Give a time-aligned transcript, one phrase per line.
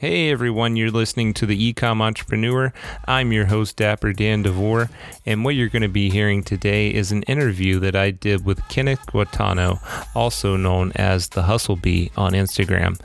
[0.00, 2.72] Hey everyone, you're listening to the Ecom Entrepreneur.
[3.08, 4.90] I'm your host, Dapper Dan DeVore,
[5.26, 8.68] and what you're going to be hearing today is an interview that I did with
[8.68, 9.80] Kenneth Gaitano,
[10.14, 13.00] also known as the Hustle Bee on Instagram.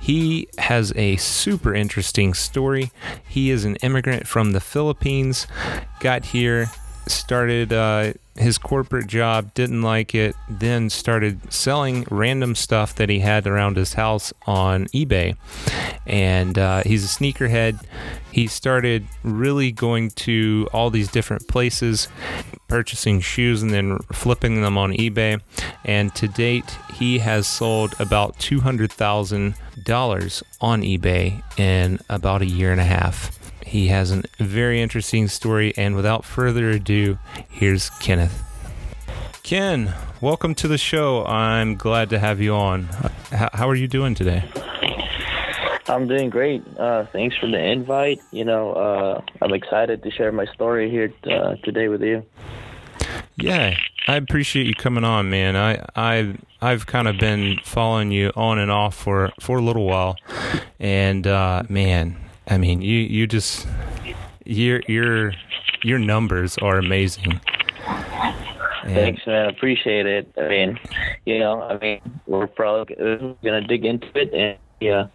[0.00, 2.90] He has a super interesting story.
[3.28, 5.46] He is an immigrant from the Philippines,
[6.00, 6.72] got here,
[7.06, 13.20] started uh, his corporate job, didn't like it, then started selling random stuff that he
[13.20, 15.36] had around his house on eBay.
[16.06, 17.82] And uh, he's a sneakerhead.
[18.30, 22.08] He started really going to all these different places,
[22.68, 25.40] purchasing shoes and then flipping them on eBay.
[25.84, 32.80] And to date, he has sold about $200,000 on eBay in about a year and
[32.80, 33.45] a half.
[33.66, 37.18] He has a very interesting story, and without further ado,
[37.50, 38.44] here's Kenneth.
[39.42, 41.26] Ken, welcome to the show.
[41.26, 42.84] I'm glad to have you on.
[43.32, 44.44] How are you doing today?
[45.88, 46.62] I'm doing great.
[46.78, 48.20] Uh, thanks for the invite.
[48.30, 52.24] You know, uh, I'm excited to share my story here uh, today with you.
[53.36, 55.56] Yeah, I appreciate you coming on, man.
[55.56, 59.86] I I I've kind of been following you on and off for for a little
[59.86, 60.16] while,
[60.78, 62.16] and uh, man,
[62.46, 63.66] I mean, you you just
[64.44, 65.32] your your
[65.82, 67.40] your numbers are amazing.
[68.84, 69.48] And Thanks, man.
[69.48, 70.32] Appreciate it.
[70.38, 70.78] I mean,
[71.24, 72.94] you know, I mean, we're probably
[73.42, 75.06] gonna dig into it and yeah,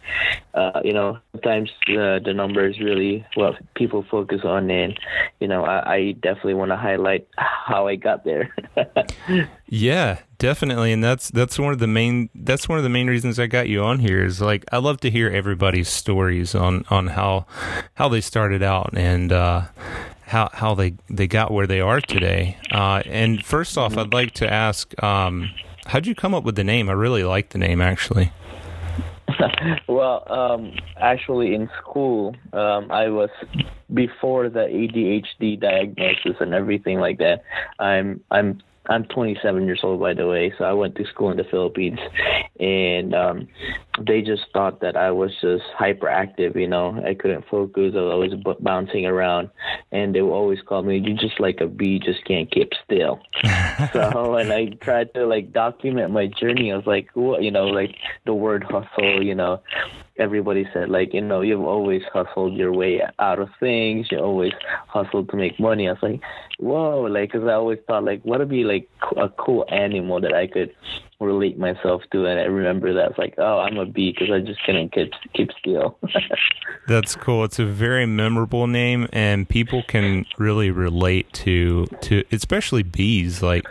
[0.55, 4.99] uh, you know, sometimes uh, the numbers really what people focus on, and
[5.39, 8.53] you know, I, I definitely want to highlight how I got there.
[9.67, 13.39] yeah, definitely, and that's that's one of the main that's one of the main reasons
[13.39, 17.07] I got you on here is like I love to hear everybody's stories on on
[17.07, 17.45] how
[17.93, 19.31] how they started out and.
[19.31, 19.65] uh
[20.31, 22.57] how how they they got where they are today.
[22.71, 25.49] Uh, and first off, I'd like to ask, um,
[25.87, 26.89] how'd you come up with the name?
[26.89, 28.31] I really like the name, actually.
[29.87, 33.29] well, um, actually, in school, um, I was
[33.93, 37.43] before the ADHD diagnosis and everything like that.
[37.77, 40.53] I'm I'm I'm 27 years old, by the way.
[40.57, 41.99] So I went to school in the Philippines,
[42.59, 43.47] and um,
[43.99, 46.55] they just thought that I was just hyperactive.
[46.55, 47.93] You know, I couldn't focus.
[47.95, 49.49] I was always bouncing around,
[49.91, 53.19] and they would always call me, "You just like a bee, just can't keep still."
[53.93, 56.71] so, and I tried to like document my journey.
[56.71, 59.23] I was like, what, you know, like the word hustle.
[59.23, 59.61] You know,
[60.17, 64.07] everybody said like, you know, you've always hustled your way out of things.
[64.11, 64.53] You always
[64.87, 65.87] hustled to make money.
[65.87, 66.21] I was like,
[66.59, 70.33] whoa, like, cause I always thought like, what would be like a cool animal that
[70.33, 70.71] I could
[71.21, 74.39] relate myself to, and I remember that it's like, oh, I'm a bee because I
[74.39, 75.97] just couldn't keep keep still.
[76.87, 77.43] That's cool.
[77.43, 83.41] It's a very memorable name, and people can really relate to to especially bees.
[83.41, 83.65] Like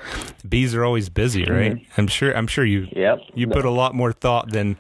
[0.49, 1.75] bees are always busy, right?
[1.75, 2.01] Mm-hmm.
[2.01, 2.37] I'm sure.
[2.37, 2.89] I'm sure you.
[2.93, 3.19] Yep.
[3.35, 4.77] You put a lot more thought than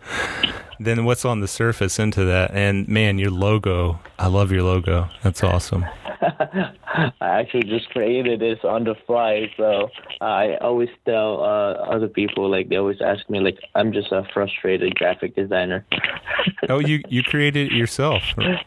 [0.80, 2.52] than what's on the surface into that.
[2.52, 4.00] And man, your logo.
[4.18, 5.08] I love your logo.
[5.22, 5.84] That's awesome.
[6.22, 9.88] I actually just created this on the fly, so
[10.20, 14.24] I always tell uh, other people like they always ask me like I'm just a
[14.32, 15.86] frustrated graphic designer.
[16.68, 18.22] oh, you you created it yourself?
[18.36, 18.64] Right?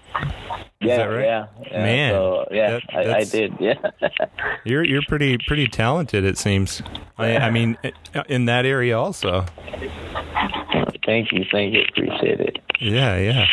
[0.81, 1.23] Yeah, right?
[1.23, 2.11] yeah, yeah, man.
[2.11, 3.53] So, yeah, that, I, I, did.
[3.59, 3.75] Yeah,
[4.65, 6.25] you're you're pretty pretty talented.
[6.25, 6.81] It seems.
[7.17, 7.77] I, I mean,
[8.27, 9.45] in that area also.
[11.05, 12.59] Thank you, thank you, appreciate it.
[12.79, 13.45] Yeah, yeah.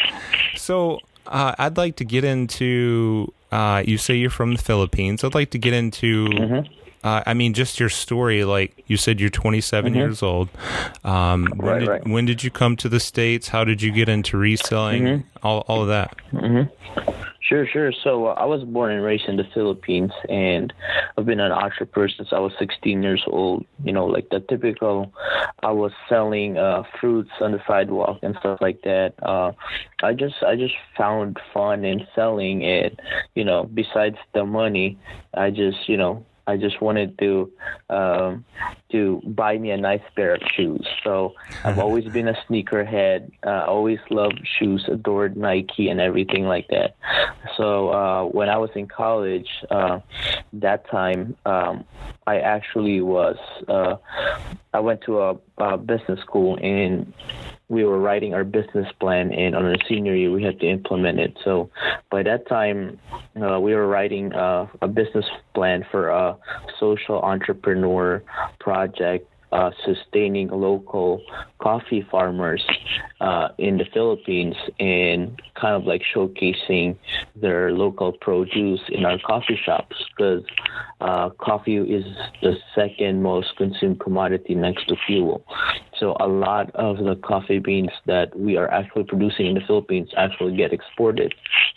[0.57, 3.33] So uh, I'd like to get into.
[3.53, 5.25] Uh, you say you're from the Philippines.
[5.25, 6.27] I'd like to get into.
[6.27, 6.80] Mm-hmm.
[7.03, 8.45] Uh, I mean, just your story.
[8.45, 9.99] Like you said, you're 27 mm-hmm.
[9.99, 10.49] years old.
[11.05, 12.09] Um, when, right, did, right.
[12.09, 13.49] when did you come to the states?
[13.49, 15.03] How did you get into reselling?
[15.03, 15.47] Mm-hmm.
[15.47, 16.15] All, all of that.
[16.33, 16.71] Mm-hmm.
[17.51, 17.93] Sure, sure.
[18.05, 20.73] So uh, I was born and raised in the Philippines, and
[21.19, 23.67] I've been an entrepreneur since I was 16 years old.
[23.83, 25.13] You know, like the typical,
[25.61, 29.15] I was selling uh, fruits on the sidewalk and stuff like that.
[29.21, 29.51] Uh,
[30.01, 33.01] I just, I just found fun in selling it.
[33.35, 34.97] You know, besides the money,
[35.35, 37.53] I just, you know, I just wanted to
[37.89, 38.45] um,
[38.93, 40.87] to buy me a nice pair of shoes.
[41.05, 41.35] So
[41.65, 43.31] I've always been a sneakerhead.
[43.47, 46.97] Uh, always loved shoes, adored Nike and everything like that.
[47.57, 50.01] So uh, when I was in college, uh,
[50.55, 51.85] that time um,
[52.27, 53.37] I actually was.
[53.69, 53.97] Uh,
[54.73, 57.13] I went to a, a business school and
[57.71, 61.21] we were writing our business plan, and on our senior year, we had to implement
[61.21, 61.39] it.
[61.45, 61.71] So
[62.11, 62.99] by that time,
[63.41, 65.25] uh, we were writing uh, a business
[65.55, 66.37] plan for a
[66.81, 68.23] social entrepreneur
[68.59, 71.23] project uh, sustaining local
[71.59, 72.63] coffee farmers
[73.21, 76.97] uh, in the Philippines and kind of like showcasing
[77.35, 80.45] their local produce in our coffee shops because
[81.01, 82.05] uh, coffee is
[82.43, 85.45] the second most consumed commodity next to fuel.
[86.01, 90.09] So a lot of the coffee beans that we are actually producing in the Philippines
[90.17, 91.35] actually get exported.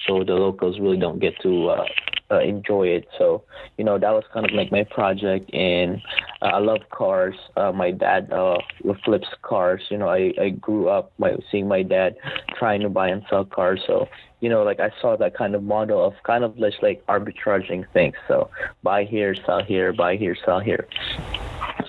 [0.07, 1.85] So the locals really don't get to uh,
[2.31, 3.07] uh, enjoy it.
[3.17, 3.43] So
[3.77, 6.01] you know that was kind of like my project, and
[6.41, 7.35] uh, I love cars.
[7.57, 8.57] Uh, my dad uh,
[9.03, 9.81] flips cars.
[9.89, 12.15] You know, I I grew up my, seeing my dad
[12.57, 13.81] trying to buy and sell cars.
[13.85, 14.07] So
[14.43, 17.85] you know, like I saw that kind of model of kind of just like arbitraging
[17.93, 18.15] things.
[18.27, 18.49] So
[18.83, 20.85] buy here, sell here, buy here, sell here.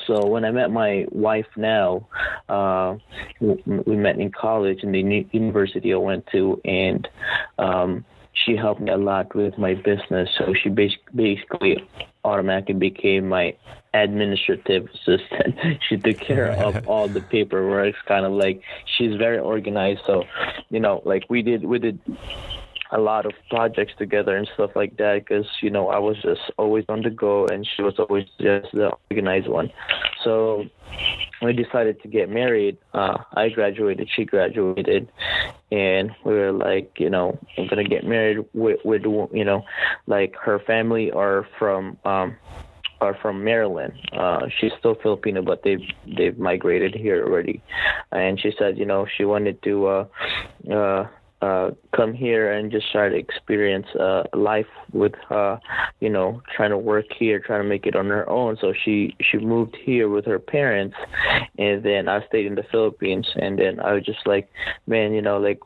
[0.06, 2.06] So when I met my wife now,
[2.48, 2.94] uh,
[3.40, 7.08] we met in college in the university I went to, and
[7.58, 8.04] um,
[8.34, 10.28] she helped me a lot with my business.
[10.38, 11.84] So she basically
[12.22, 13.56] automatically became my
[13.94, 15.54] administrative assistant.
[15.88, 17.94] she took care of all the paperwork.
[18.06, 18.60] Kind of like
[18.98, 20.00] she's very organized.
[20.06, 20.24] So,
[20.68, 22.00] you know, like we did, we did
[22.90, 26.42] a lot of projects together and stuff like that because you know I was just
[26.58, 29.72] always on the go and she was always just the organized one.
[30.22, 30.64] So
[31.42, 32.78] we decided to get married.
[32.92, 35.10] Uh, I graduated, she graduated,
[35.72, 39.64] and we were like, you know, I'm gonna get married with, with you know,
[40.06, 42.36] like her family are from um,
[43.04, 43.92] are from Maryland.
[44.12, 45.86] Uh, she's still Filipino, but they've
[46.16, 47.62] they've migrated here already.
[48.10, 50.06] And she said, you know, she wanted to uh,
[50.70, 51.06] uh,
[51.42, 55.12] uh, come here and just try to experience uh, life with
[56.00, 59.14] you know trying to work here trying to make it on her own so she
[59.20, 60.96] she moved here with her parents
[61.58, 64.48] and then I stayed in the Philippines and then I was just like
[64.86, 65.60] man you know like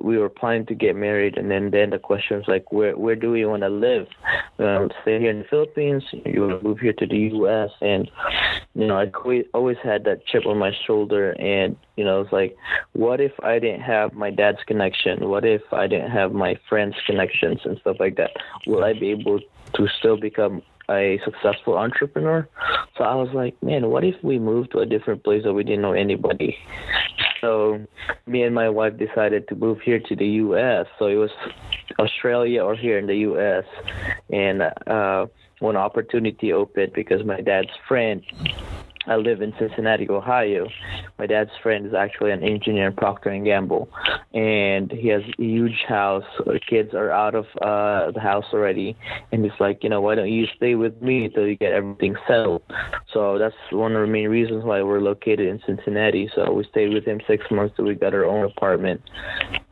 [0.00, 3.16] we were planning to get married, and then then the question was like, where where
[3.16, 4.06] do we want to live?
[4.58, 6.04] Um, stay here in the Philippines?
[6.24, 7.70] You want to move here to the U.S.
[7.80, 8.10] And
[8.74, 12.56] you know, I always had that chip on my shoulder, and you know, it's like,
[12.92, 15.28] what if I didn't have my dad's connection?
[15.28, 18.30] What if I didn't have my friends' connections and stuff like that?
[18.66, 19.40] Will I be able
[19.74, 22.48] to still become a successful entrepreneur.
[22.96, 25.64] So I was like, man, what if we moved to a different place that we
[25.64, 26.56] didn't know anybody?
[27.40, 27.86] So
[28.26, 30.86] me and my wife decided to move here to the U.S.
[30.98, 31.30] So it was
[31.98, 33.64] Australia or here in the U.S.
[34.32, 35.26] And uh,
[35.60, 38.22] when opportunity opened because my dad's friend
[39.08, 40.68] I live in Cincinnati, Ohio.
[41.18, 43.88] My dad's friend is actually an engineer in Procter and Gamble,
[44.34, 46.24] and he has a huge house.
[46.44, 48.96] The kids are out of uh, the house already,
[49.32, 52.16] and he's like, you know, why don't you stay with me until you get everything
[52.26, 52.62] settled?
[53.12, 56.30] So that's one of the main reasons why we're located in Cincinnati.
[56.34, 59.00] So we stayed with him six months till we got our own apartment,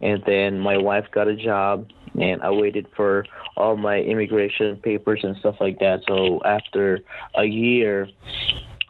[0.00, 1.87] and then my wife got a job
[2.19, 6.00] and I waited for all my immigration papers and stuff like that.
[6.09, 7.00] So after
[7.35, 8.09] a year,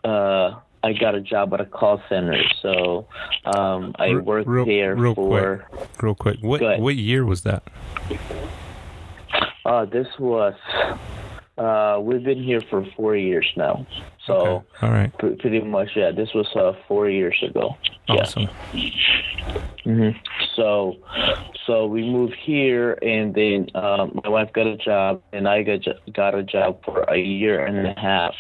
[0.07, 3.09] uh, I got a job at a call center, so
[3.45, 6.39] um, I worked real, there real for quick, real quick.
[6.41, 7.65] What what year was that?
[9.65, 10.55] Uh, this was
[11.59, 13.85] uh, we've been here for four years now.
[14.27, 14.67] So okay.
[14.83, 16.13] all right, pretty much yeah.
[16.13, 17.77] This was uh, four years ago.
[18.09, 18.49] Awesome.
[18.73, 19.61] Yeah.
[19.87, 20.19] Mm-hmm.
[20.57, 20.97] So,
[21.65, 25.87] so we moved here, and then um, my wife got a job, and I got
[26.13, 28.35] got a job for a year and a half.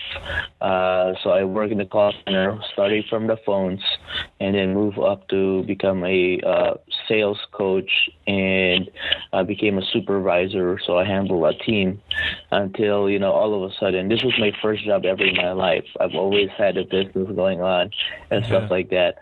[0.61, 3.81] Uh, so I work in the call center, starting from the phones,
[4.41, 6.75] and then move up to become a uh,
[7.07, 8.91] sales coach, and
[9.33, 10.81] I became a supervisor.
[10.85, 12.03] So I handle a team
[12.51, 15.53] until you know all of a sudden this was my first job ever in my
[15.53, 15.87] life.
[16.01, 17.91] I've always had a business going on
[18.31, 18.49] and yeah.
[18.49, 19.19] stuff like that.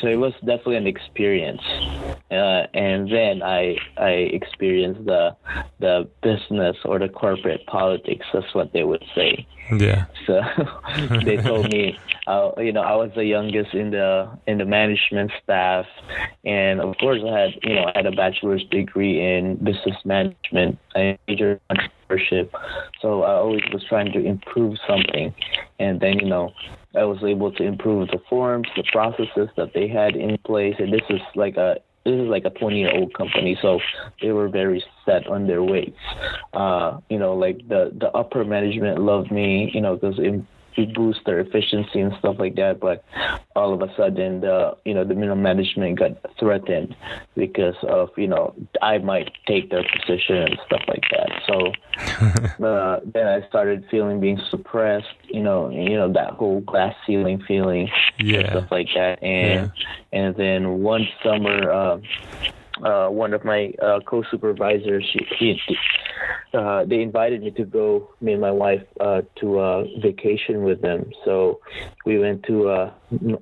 [0.00, 1.62] So it was definitely an experience.
[2.30, 5.34] Uh, and then I I experienced the
[5.80, 8.26] the business or the corporate politics.
[8.32, 9.46] That's what they would say.
[9.72, 10.06] Yeah.
[10.26, 10.40] So
[11.24, 15.30] they told me, uh, you know, I was the youngest in the in the management
[15.42, 15.86] staff,
[16.44, 20.78] and of course I had you know I had a bachelor's degree in business management.
[20.94, 22.50] I majored in entrepreneurship,
[23.00, 25.34] so I always was trying to improve something,
[25.78, 26.52] and then you know
[26.94, 30.92] I was able to improve the forms, the processes that they had in place, and
[30.92, 33.80] this is like a this is like a 20 year old company, so
[34.22, 35.92] they were very set on their ways.
[36.54, 40.18] Uh, you know, like the the upper management loved me, you know, because
[40.86, 42.80] boost their efficiency and stuff like that.
[42.80, 43.04] But
[43.54, 46.94] all of a sudden, the you know the middle management got threatened
[47.36, 51.42] because of you know I might take their position and stuff like that.
[51.46, 55.06] So uh, then I started feeling being suppressed.
[55.28, 58.38] You know, you know that whole glass ceiling feeling yeah.
[58.38, 59.22] and stuff like that.
[59.22, 59.72] And
[60.12, 60.18] yeah.
[60.20, 61.70] and then one summer.
[61.70, 62.00] Uh,
[62.84, 65.60] uh, one of my uh, co-supervisors, she, he,
[66.54, 70.80] uh, they invited me to go, me and my wife, uh, to a vacation with
[70.80, 71.10] them.
[71.24, 71.60] So
[72.06, 72.92] we went to uh,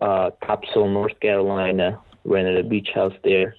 [0.00, 3.54] uh, Topsail, North Carolina, rented a beach house there,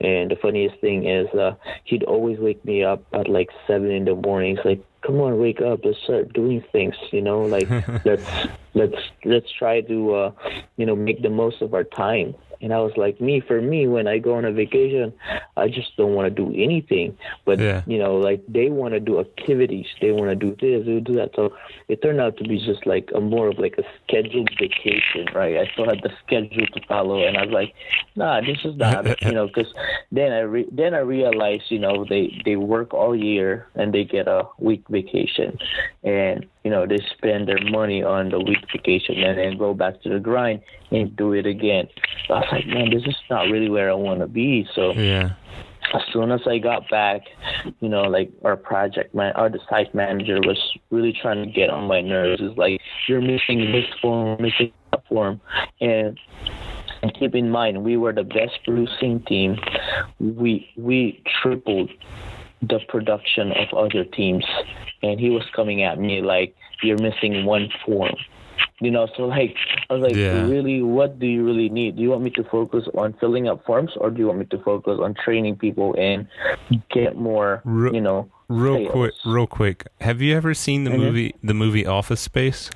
[0.00, 1.54] And the funniest thing is, uh,
[1.84, 4.56] he'd always wake me up at like seven in the morning.
[4.56, 5.80] He's like, "Come on, wake up!
[5.84, 7.68] Let's start doing things." You know, like
[8.04, 10.32] let's let's let's try to uh,
[10.76, 12.34] you know make the most of our time.
[12.60, 15.12] And I was like, me for me, when I go on a vacation,
[15.56, 17.16] I just don't want to do anything.
[17.44, 17.82] But Yeah.
[17.86, 21.14] you know, like they want to do activities, they want to do this, they do
[21.14, 21.30] that.
[21.34, 21.52] So
[21.88, 25.56] it turned out to be just like a more of like a scheduled vacation, right?
[25.56, 27.74] I still had the schedule to follow, and I was like,
[28.16, 29.72] nah, this is not, you know, because
[30.12, 34.04] then I re- then I realized, you know, they they work all year and they
[34.04, 35.58] get a week vacation,
[36.02, 40.00] and you know they spend their money on the week vacation and then go back
[40.02, 41.88] to the grind and do it again.
[42.30, 44.66] I was like, man, this is not really where I want to be.
[44.74, 45.30] So Yeah.
[45.92, 47.22] as soon as I got back,
[47.80, 50.58] you know, like our project man, our site manager was
[50.90, 52.40] really trying to get on my nerves.
[52.42, 55.40] It's like you're missing this form, missing that form,
[55.80, 56.18] and
[57.02, 59.58] and keep in mind we were the best producing team.
[60.18, 61.90] We we tripled
[62.62, 64.44] the production of other teams,
[65.02, 68.16] and he was coming at me like you're missing one form.
[68.80, 69.54] You know, so like
[69.88, 70.46] I was like, Yeah.
[70.48, 71.96] really, what do you really need?
[71.96, 74.46] Do you want me to focus on filling up forms, or do you want me
[74.46, 76.26] to focus on training people and
[76.90, 78.90] get more, Ru- you know, Real sales?
[78.90, 79.86] quick, real quick.
[80.00, 80.98] Have you ever seen the Mhm.
[80.98, 82.68] movie the movie Office Space?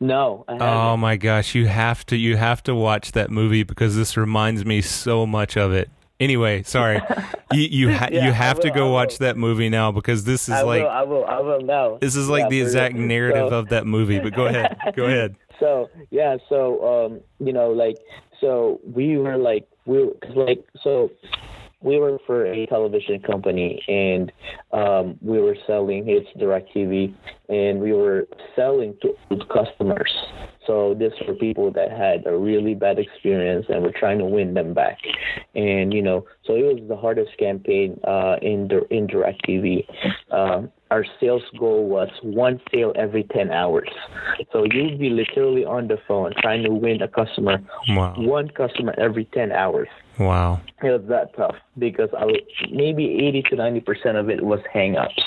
[0.00, 0.44] No.
[0.48, 4.64] Oh my gosh, you have to you have to watch that movie because this reminds
[4.64, 5.88] me so much of it.
[6.22, 7.00] Anyway, sorry.
[7.52, 9.26] you you, ha- Yeah, you have to go I watch will.
[9.26, 11.98] that movie now because this is I like will, I will, I will now.
[12.00, 13.06] this is like Yeah, the exact real.
[13.06, 14.18] narrative So- of that movie.
[14.20, 14.76] But go ahead.
[14.96, 15.36] Go ahead.
[15.60, 16.60] So yeah, so
[17.06, 17.96] um, you know, like,
[18.40, 21.10] so we were like, we were, cause like, so
[21.82, 24.32] we were for a television company, and
[24.72, 27.14] um, we were selling it's Directv,
[27.48, 28.26] and we were
[28.56, 29.14] selling to
[29.52, 30.12] customers.
[30.66, 34.54] So this for people that had a really bad experience, and we're trying to win
[34.54, 34.98] them back.
[35.54, 39.86] And you know, so it was the hardest campaign uh, in the in Directv.
[40.30, 43.88] Um, our sales goal was one sale every 10 hours.
[44.52, 48.14] So you'd be literally on the phone trying to win a customer, Wow.
[48.18, 49.88] one customer every 10 hours.
[50.18, 50.60] Wow.
[50.82, 52.36] It was that tough because I was,
[52.70, 55.22] maybe 80 to 90% of it was hang-ups.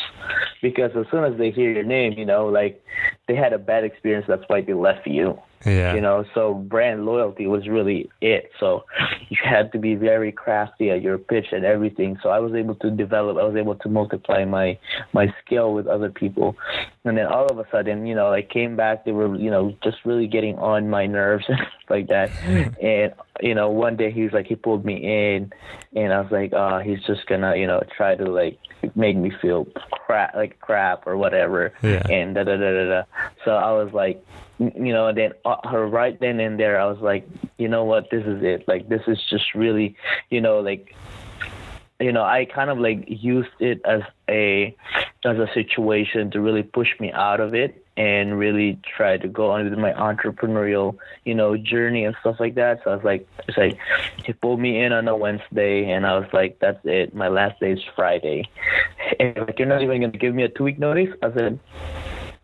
[0.62, 2.84] Because as soon as they hear your name, you know, like
[3.28, 5.25] they had a bad experience, that's why they left you
[5.66, 5.96] Yeah.
[5.96, 8.52] you know so brand loyalty was really it.
[8.60, 8.86] So
[9.30, 12.18] you had to be very crafty at your pitch and everything.
[12.22, 14.78] So i was able to develop i was able to multiply my
[15.14, 16.56] my skill with other people.
[17.04, 19.76] And then all of a sudden you know i came back they were you know
[19.84, 22.32] just really getting on my nerves and like that.
[22.82, 25.52] And you know one day he was like he pulled me in
[25.96, 28.58] and i was like oh he's just gonna you know try to like
[28.96, 32.06] make me feel crap like crap or whatever Yeah.
[32.10, 33.04] and da da da da da
[33.44, 34.24] so i was like
[34.58, 37.28] you know, and then uh, her right then and there, I was like,
[37.58, 38.68] you know what, this is it.
[38.68, 39.96] Like, this is just really,
[40.30, 40.96] you know, like,
[42.00, 44.76] you know, I kind of like used it as a
[45.24, 49.52] as a situation to really push me out of it and really try to go
[49.52, 52.82] on with my entrepreneurial, you know, journey and stuff like that.
[52.84, 53.78] So I was like, it's like
[54.26, 57.16] he pulled me in on a Wednesday, and I was like, that's it.
[57.16, 58.44] My last day is Friday.
[59.20, 61.10] And like, you're not even gonna give me a two week notice.
[61.22, 61.60] I said,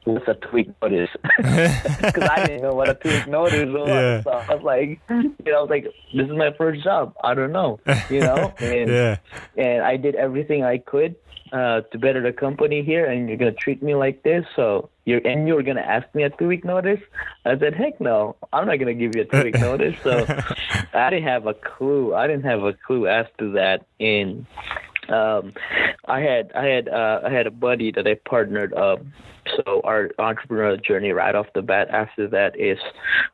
[0.05, 1.09] what's a two week notice?
[1.37, 3.89] Because I didn't know what a two week notice was.
[3.89, 4.23] Yeah.
[4.23, 7.13] So I was like, you know, I was like, this is my first job.
[7.23, 7.79] I don't know,
[8.09, 9.17] you know, and yeah.
[9.57, 11.15] and I did everything I could
[11.51, 15.25] uh, to better the company here, and you're gonna treat me like this, so you're
[15.25, 16.99] and you're gonna ask me a two week notice.
[17.45, 19.95] I said, heck no, I'm not gonna give you a two week notice.
[20.03, 20.25] So
[20.93, 22.15] I didn't have a clue.
[22.15, 23.85] I didn't have a clue as to that.
[23.99, 24.45] In
[25.09, 25.53] um,
[26.05, 29.01] I had I had uh, I had a buddy that I partnered up.
[29.55, 32.77] So our entrepreneurial journey right off the bat after that is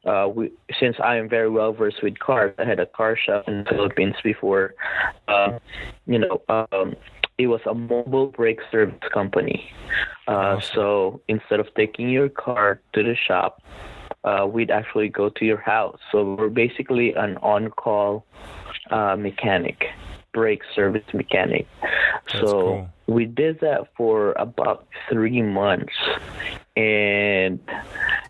[0.05, 3.47] uh, we since I am very well versed with cars, I had a car shop
[3.47, 4.73] in the Philippines before.
[5.27, 5.59] Uh,
[6.05, 6.95] you know, um,
[7.37, 9.71] it was a mobile brake service company.
[10.27, 13.61] Uh, so instead of taking your car to the shop,
[14.23, 15.99] uh, we'd actually go to your house.
[16.11, 18.25] So we're basically an on-call
[18.89, 19.85] uh, mechanic,
[20.33, 21.67] brake service mechanic.
[21.81, 22.89] That's so cool.
[23.07, 25.93] we did that for about three months,
[26.75, 27.59] and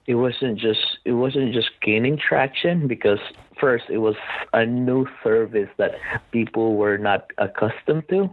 [0.07, 3.19] it wasn't just it wasn't just gaining traction because
[3.59, 4.15] first it was
[4.53, 5.95] a new service that
[6.31, 8.29] people were not accustomed to.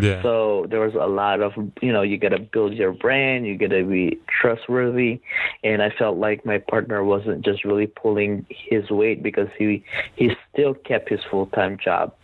[0.00, 0.22] Yeah.
[0.22, 3.58] So there was a lot of, you know, you got to build your brand, you
[3.58, 5.20] got to be trustworthy,
[5.62, 9.84] and I felt like my partner wasn't just really pulling his weight because he
[10.16, 12.14] he still kept his full time job.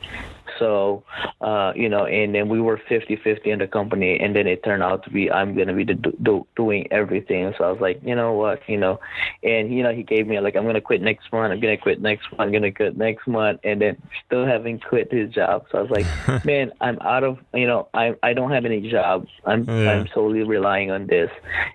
[0.58, 1.04] So
[1.40, 4.82] uh, you know, and then we were 50-50 in the company, and then it turned
[4.82, 7.52] out to be I'm gonna be the, do, doing everything.
[7.58, 9.00] So I was like, you know what, you know,
[9.42, 12.00] and you know he gave me like I'm gonna quit next month, I'm gonna quit
[12.00, 15.66] next month, I'm gonna quit next month, and then still having quit his job.
[15.70, 18.90] So I was like, man, I'm out of, you know, I I don't have any
[18.90, 19.26] job.
[19.44, 19.90] I'm yeah.
[19.90, 21.30] I'm solely relying on this,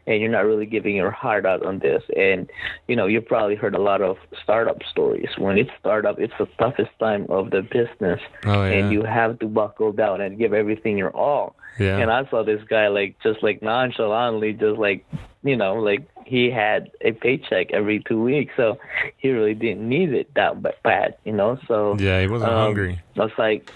[0.08, 2.04] and you're not really giving your heart out on this.
[2.16, 2.50] And
[2.88, 5.30] you know, you probably heard a lot of startup stories.
[5.38, 8.69] When it's startup, it's the toughest time of the business, oh, yeah.
[8.74, 11.56] And you have to buckle down and give everything your all.
[11.80, 11.98] Yeah.
[11.98, 15.06] And I saw this guy like just like nonchalantly, just like
[15.44, 18.78] you know, like he had a paycheck every two weeks, so
[19.18, 21.58] he really didn't need it that bad, you know.
[21.68, 23.02] So yeah, he wasn't um, hungry.
[23.18, 23.72] I was like,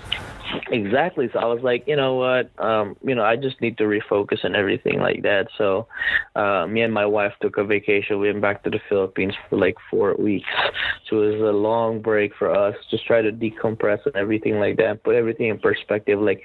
[0.70, 1.30] exactly.
[1.34, 4.44] So I was like, you know what, um, you know, I just need to refocus
[4.44, 5.48] and everything like that.
[5.58, 5.88] So
[6.36, 8.20] uh, me and my wife took a vacation.
[8.20, 10.48] We went back to the Philippines for like four weeks.
[11.10, 12.76] So it was a long break for us.
[12.92, 15.04] Just try to decompress and everything like that.
[15.04, 16.22] Put everything in perspective.
[16.22, 16.44] Like,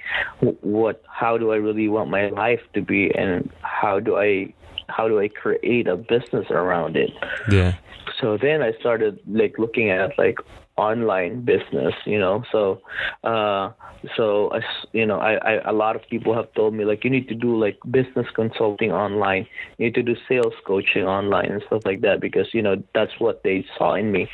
[0.61, 1.03] what?
[1.07, 4.53] How do I really want my life to be, and how do I
[4.89, 7.11] how do I create a business around it?
[7.51, 7.75] Yeah.
[8.19, 10.39] So then I started like looking at like
[10.79, 12.43] online business, you know.
[12.51, 12.81] So,
[13.23, 13.71] uh,
[14.15, 14.61] so I,
[14.93, 17.35] you know, I, I, a lot of people have told me like you need to
[17.35, 19.45] do like business consulting online,
[19.77, 23.11] you need to do sales coaching online and stuff like that because you know that's
[23.19, 24.27] what they saw in me.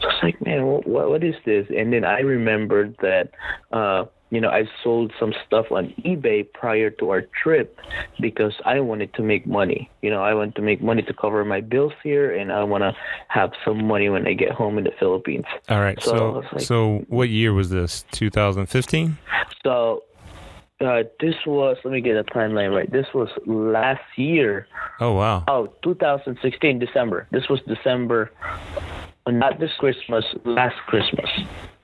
[0.00, 1.66] So it's like, man, what, what is this?
[1.76, 3.30] And then I remembered that.
[3.70, 7.78] Uh, you know, I sold some stuff on eBay prior to our trip
[8.18, 9.90] because I wanted to make money.
[10.00, 12.80] You know, I want to make money to cover my bills here, and I want
[12.80, 12.96] to
[13.28, 15.44] have some money when I get home in the Philippines.
[15.68, 16.02] All right.
[16.02, 18.06] So, so, like, so what year was this?
[18.12, 19.18] 2015.
[19.62, 20.02] So.
[20.80, 22.90] Uh, this was let me get a timeline right.
[22.90, 24.66] This was last year.
[24.98, 25.44] Oh wow.
[25.46, 27.28] Oh, 2016 December.
[27.30, 28.32] This was December,
[29.28, 31.30] not this Christmas, last Christmas.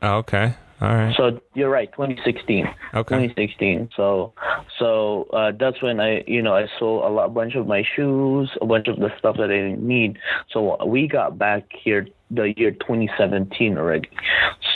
[0.03, 0.57] Oh, okay.
[0.81, 1.15] All right.
[1.17, 2.65] So you're right, 2016.
[2.95, 3.29] Okay.
[3.29, 3.91] 2016.
[3.97, 4.33] So,
[4.79, 7.83] so uh, that's when I, you know, I sold a lot, a bunch of my
[7.97, 10.19] shoes, a bunch of the stuff that I didn't need.
[10.51, 14.09] So we got back here the year 2017 already.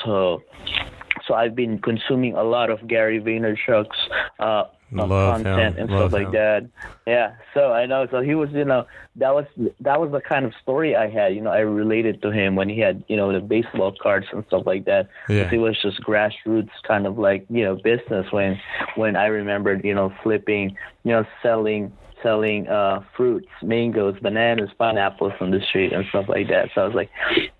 [0.04, 0.42] So,
[1.26, 3.96] so I've been consuming a lot of Gary Vaynerchuk's
[4.40, 5.82] uh, Love content him.
[5.82, 6.24] and Love stuff him.
[6.24, 6.68] like that.
[7.06, 8.06] Yeah, so I know.
[8.10, 9.46] So he was, you know, that was
[9.80, 11.34] that was the kind of story I had.
[11.34, 14.44] You know, I related to him when he had, you know, the baseball cards and
[14.46, 15.08] stuff like that.
[15.28, 15.50] Yeah.
[15.52, 18.26] It was just grassroots kind of like, you know, business.
[18.30, 18.60] When
[18.96, 25.32] when I remembered, you know, flipping, you know, selling selling uh, fruits, mangoes, bananas, pineapples
[25.40, 26.70] on the street and stuff like that.
[26.74, 27.10] So I was like,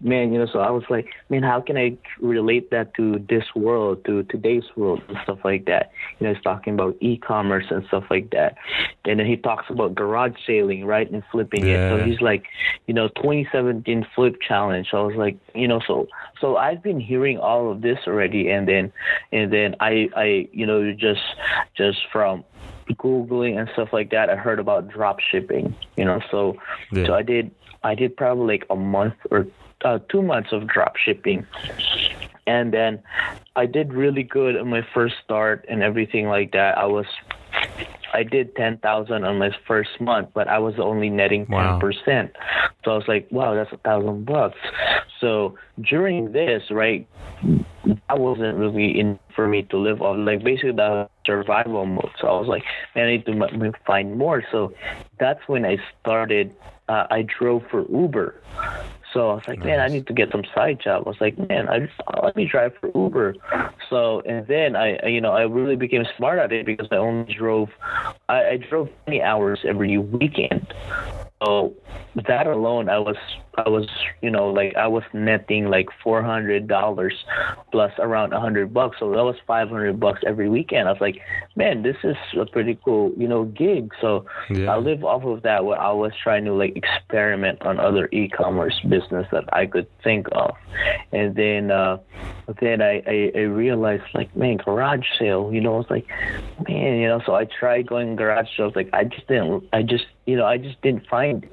[0.01, 3.45] man, you know, so I was like, man, how can I relate that to this
[3.55, 5.91] world, to today's world and stuff like that?
[6.19, 8.57] You know, he's talking about e-commerce and stuff like that.
[9.05, 11.95] And then he talks about garage sailing, right, and flipping yeah.
[11.95, 11.99] it.
[11.99, 12.45] So he's like,
[12.87, 14.89] you know, 2017 flip challenge.
[14.91, 16.07] So I was like, you know, so
[16.41, 18.93] so I've been hearing all of this already, and then
[19.33, 21.23] and then I I you know just
[21.77, 22.45] just from
[22.97, 25.75] googling and stuff like that, I heard about drop shipping.
[25.97, 26.57] You know, so
[26.93, 27.07] yeah.
[27.07, 27.51] so I did
[27.83, 29.47] I did probably like a month or
[29.85, 31.47] uh, two months of drop shipping,
[32.47, 33.03] and then
[33.57, 36.79] I did really good on my first start and everything like that.
[36.79, 37.07] I was
[38.13, 41.81] I did ten thousand on my first month, but I was only netting ten wow.
[41.81, 42.33] percent.
[42.85, 44.59] So I was like, wow, that's a thousand bucks.
[45.21, 47.07] So during this, right,
[48.09, 50.17] that wasn't really in for me to live off.
[50.19, 52.11] Like basically the survival mode.
[52.21, 54.43] So I was like, man, I need to find more.
[54.51, 54.73] So
[55.19, 56.55] that's when I started.
[56.89, 58.35] Uh, I drove for Uber.
[59.13, 59.67] So I was like, nice.
[59.67, 61.03] man, I need to get some side job.
[61.07, 63.35] I was like, man, I just let me drive for Uber.
[63.91, 67.35] So and then I, you know, I really became smart at it because I only
[67.35, 67.69] drove,
[68.29, 70.73] I, I drove 20 hours every weekend.
[71.43, 71.75] So
[72.29, 73.17] that alone, I was
[73.57, 73.89] I was
[74.21, 77.15] you know like I was netting like four hundred dollars
[77.71, 78.97] plus around a hundred bucks.
[79.01, 80.89] So that was five hundred bucks every weekend.
[80.89, 81.21] I was like,
[81.57, 83.93] man, this is a pretty cool you know gig.
[84.01, 84.73] So yeah.
[84.73, 85.65] I live off of that.
[85.65, 90.29] Where I was trying to like experiment on other e-commerce business that I could think
[90.33, 90.55] of,
[91.13, 91.99] and then uh,
[92.61, 95.51] then I, I I realized like man garage sale.
[95.53, 96.07] You know I was like
[96.69, 98.75] man you know so I tried going garage sales.
[98.77, 101.53] Like I just didn't I just you know I just didn't find it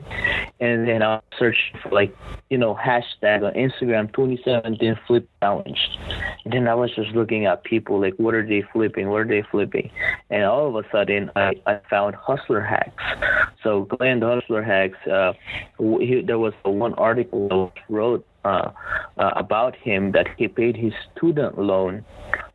[0.59, 2.15] and then I searched for like,
[2.49, 5.79] you know, hashtag on Instagram twenty seven 2017 flip challenge.
[6.45, 9.09] Then I was just looking at people like, what are they flipping?
[9.09, 9.89] What are they flipping?
[10.29, 13.03] And all of a sudden, I, I found Hustle Hacks.
[13.63, 15.33] So Glenn Hustle Hacks, uh,
[15.77, 18.71] he, there was one article that wrote uh,
[19.17, 22.03] uh, about him that he paid his student loan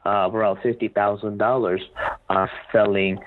[0.05, 1.83] uh, around fifty thousand dollars
[2.29, 3.19] uh, selling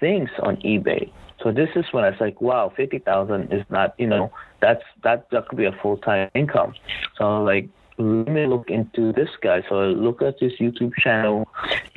[0.00, 1.10] things on eBay.
[1.42, 4.82] So this is when I was like, wow, fifty thousand is not, you know, that's
[5.02, 6.74] that that could be a full time income.
[7.16, 9.62] So like let me look into this guy.
[9.68, 11.46] So I look at his YouTube channel,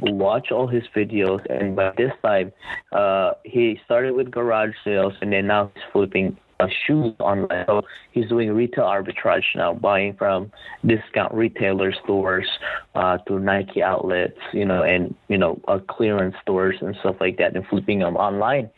[0.01, 2.51] watch all his videos, and by this time,
[2.91, 7.65] uh, he started with garage sales, and then now he's flipping uh, shoes online.
[7.67, 10.51] So he's doing retail arbitrage now, buying from
[10.85, 12.47] discount retailer stores
[12.95, 17.37] uh, to Nike outlets, you know, and you know, uh, clearance stores and stuff like
[17.37, 18.69] that, and flipping them online.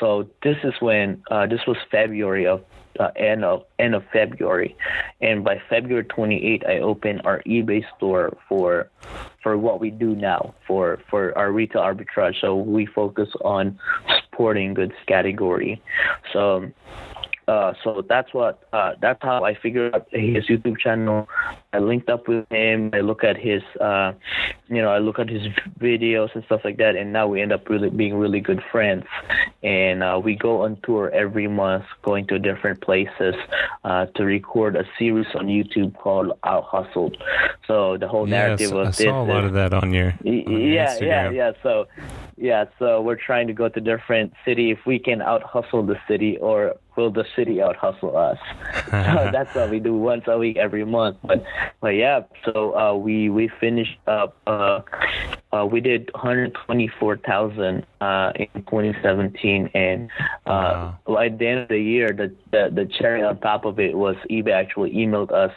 [0.00, 2.62] So this is when uh, this was February of
[3.00, 4.76] uh, end of end of February,
[5.20, 8.90] and by February 28, I opened our eBay store for
[9.42, 12.40] for what we do now for for our retail arbitrage.
[12.40, 13.78] So we focus on
[14.24, 15.82] sporting goods category.
[16.32, 16.70] So
[17.46, 21.28] uh, so that's what uh, that's how I figured out his YouTube channel.
[21.72, 22.90] I linked up with him.
[22.92, 24.12] I look at his, uh,
[24.68, 25.42] you know, I look at his
[25.78, 29.04] videos and stuff like that, and now we end up really being really good friends.
[29.62, 33.34] And uh, we go on tour every month, going to different places
[33.84, 37.16] uh, to record a series on YouTube called Out Hustled.
[37.66, 38.98] So the whole narrative yeah, of I this.
[38.98, 41.52] saw a lot of that on your, on your yeah, yeah, yeah.
[41.62, 41.86] So,
[42.36, 45.98] yeah, so we're trying to go to different city if we can out hustle the
[46.06, 48.38] city, or will the city out hustle us?
[48.90, 51.18] so that's what we do once a week, every month.
[51.22, 51.44] But,
[51.80, 54.36] but yeah, so uh, we we finished up.
[54.46, 54.80] Uh,
[55.54, 60.10] uh, we did 124,000 uh, in 2017, and
[60.46, 61.18] uh, Wow.
[61.18, 64.16] at the end of the year, the, the the cherry on top of it was
[64.30, 65.52] eBay actually emailed us.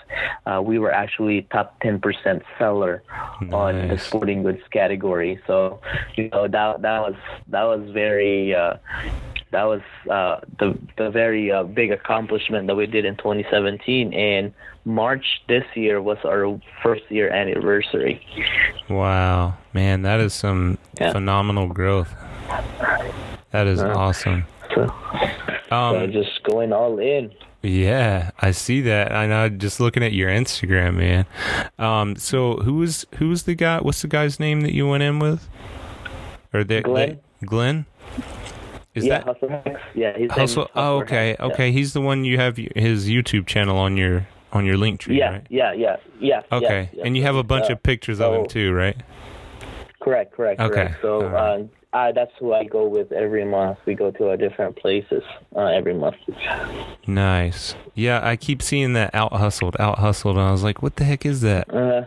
[0.46, 3.04] Uh, we were actually top 10% seller
[3.52, 5.40] on the sporting goods category.
[5.48, 5.80] So,
[6.16, 7.16] you know, that that was
[7.48, 8.76] that was very uh,
[9.52, 14.14] that was uh, the the very uh, big accomplishment that we did in 2017.
[14.14, 14.54] And
[14.88, 18.22] March this year was our first year anniversary.
[18.90, 21.12] Wow, man, that is some Yeah.
[21.12, 22.16] phenomenal growth.
[23.52, 23.94] That is Yeah.
[23.94, 24.46] awesome.
[24.74, 24.94] So,
[25.70, 27.32] so Um, just going all in.
[27.64, 29.12] yeah, I see that.
[29.12, 29.50] I know.
[29.50, 31.26] Just looking at your Instagram, man.
[31.78, 33.80] Um, so who's who's the guy?
[33.80, 35.50] What's the guy's name that you went in with?
[36.54, 37.20] Or that Glenn.
[37.42, 37.86] that- Glenn.
[38.96, 39.82] Is yeah, that Hustle Hacks.
[39.94, 40.70] Yeah, is Hustle?
[40.76, 41.46] Oh, okay, Hacks, yeah.
[41.48, 41.72] okay.
[41.72, 45.32] He's the one you have his YouTube channel on your on your link tree, Yeah,
[45.32, 45.48] right?
[45.50, 46.42] yeah, yeah, yeah.
[46.52, 48.96] Okay, yeah, and you have a bunch Uh, of pictures of him too, right?
[50.02, 51.02] Correct, correct, Okay, correct.
[51.02, 51.60] So right.
[51.62, 53.80] uh, I, that's who I go with every month.
[53.86, 55.24] We go to uh, different places
[55.56, 56.16] uh, every month.
[57.08, 57.76] Nice.
[57.96, 61.04] Yeah, I keep seeing that out hustled, out hustled, and I was like, what the
[61.04, 61.74] heck is that?
[61.74, 62.06] Uh,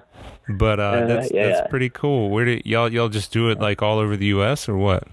[0.48, 2.31] But uh, Uh, that's that's pretty cool.
[2.31, 4.68] Where did y'all y'all just do it like all over the U.S.
[4.68, 5.05] or what?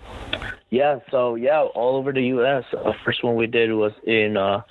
[0.69, 2.65] Yeah, so yeah, all over the U.S.
[2.73, 4.35] Uh, first one we did was in.
[4.35, 4.61] Uh,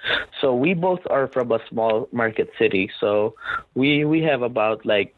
[0.40, 2.90] so we both are from a small market city.
[3.00, 3.34] So
[3.74, 5.14] we we have about like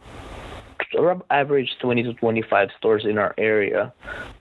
[1.31, 3.93] average 20 to 25 stores in our area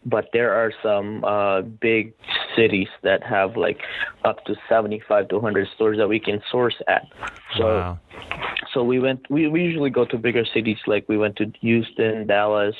[0.05, 2.13] but there are some uh, big
[2.55, 3.81] cities that have like
[4.23, 7.05] up to 75 to 100 stores that we can source at
[7.57, 7.99] so wow.
[8.73, 12.25] so we went we, we usually go to bigger cities like we went to houston
[12.27, 12.75] dallas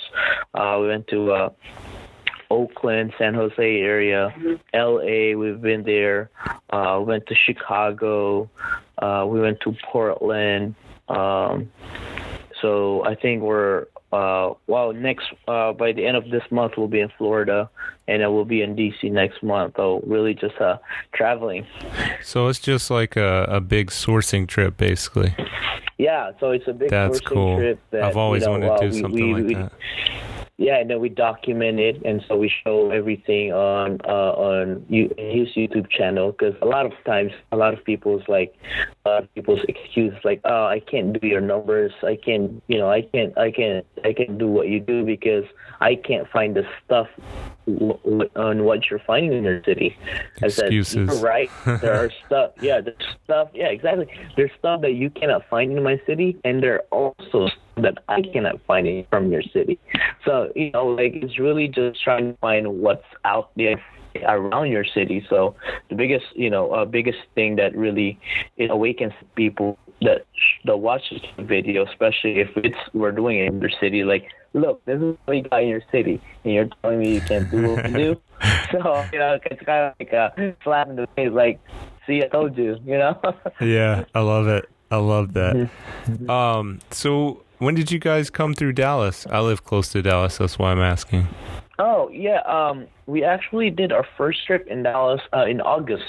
[0.53, 1.49] uh, we went to uh,
[2.49, 4.33] Oakland, San Jose area,
[4.73, 6.29] LA, we've been there.
[6.69, 8.49] Uh, went to Chicago.
[8.97, 10.75] Uh, we went to Portland.
[11.09, 11.71] Um,
[12.61, 16.87] so I think we're uh, well next uh, by the end of this month we'll
[16.87, 17.69] be in Florida,
[18.07, 19.73] and then we'll be in DC next month.
[19.77, 20.77] So really just uh,
[21.13, 21.65] traveling.
[22.23, 25.35] So it's just like a, a big sourcing trip, basically.
[25.97, 27.57] Yeah, so it's a big That's sourcing cool.
[27.57, 27.79] trip.
[27.91, 29.71] That, I've always you know, wanted to do we- something we- like we- that.
[30.59, 35.03] Yeah, and then we document it, and so we show everything on uh, on you,
[35.15, 36.31] his YouTube channel.
[36.31, 38.55] Because a lot of times, a lot of people's like,
[39.05, 41.91] a lot of people's excuse like, oh, I can't do your numbers.
[42.01, 45.45] I can't, you know, I can't, I can't, I can't do what you do because
[45.79, 47.07] I can't find the stuff
[47.67, 49.95] w- w- on what you're finding in your city.
[50.41, 51.07] I said, Excuses.
[51.07, 51.51] You're right.
[51.65, 52.53] There are stuff.
[52.61, 53.49] Yeah, there's stuff.
[53.53, 54.07] Yeah, exactly.
[54.35, 57.99] There's stuff that you cannot find in my city, and there are also stuff that
[58.07, 59.79] I cannot find it from your city.
[60.25, 63.81] So you know, like it's really just trying to find what's out there
[64.23, 65.25] around your city.
[65.29, 65.55] So
[65.89, 68.19] the biggest, you know, uh, biggest thing that really
[68.57, 70.25] it awakens people that
[70.65, 74.03] that watch this video, especially if it's we're doing it in your city.
[74.03, 77.21] Like, look, this is what you got in your city, and you're telling me you
[77.21, 78.21] can't do what we do.
[78.71, 78.77] So
[79.13, 81.31] you know, it's kind of like a slap in the face.
[81.31, 81.59] Like,
[82.05, 82.77] see, I told you.
[82.85, 83.19] You know.
[83.61, 84.69] Yeah, I love it.
[84.91, 85.55] I love that.
[85.55, 86.29] Mm-hmm.
[86.29, 89.25] Um, so when did you guys come through Dallas?
[89.29, 91.27] I live close to Dallas, that's why I'm asking.
[91.79, 96.05] Oh yeah, um, we actually did our first trip in Dallas uh, in August.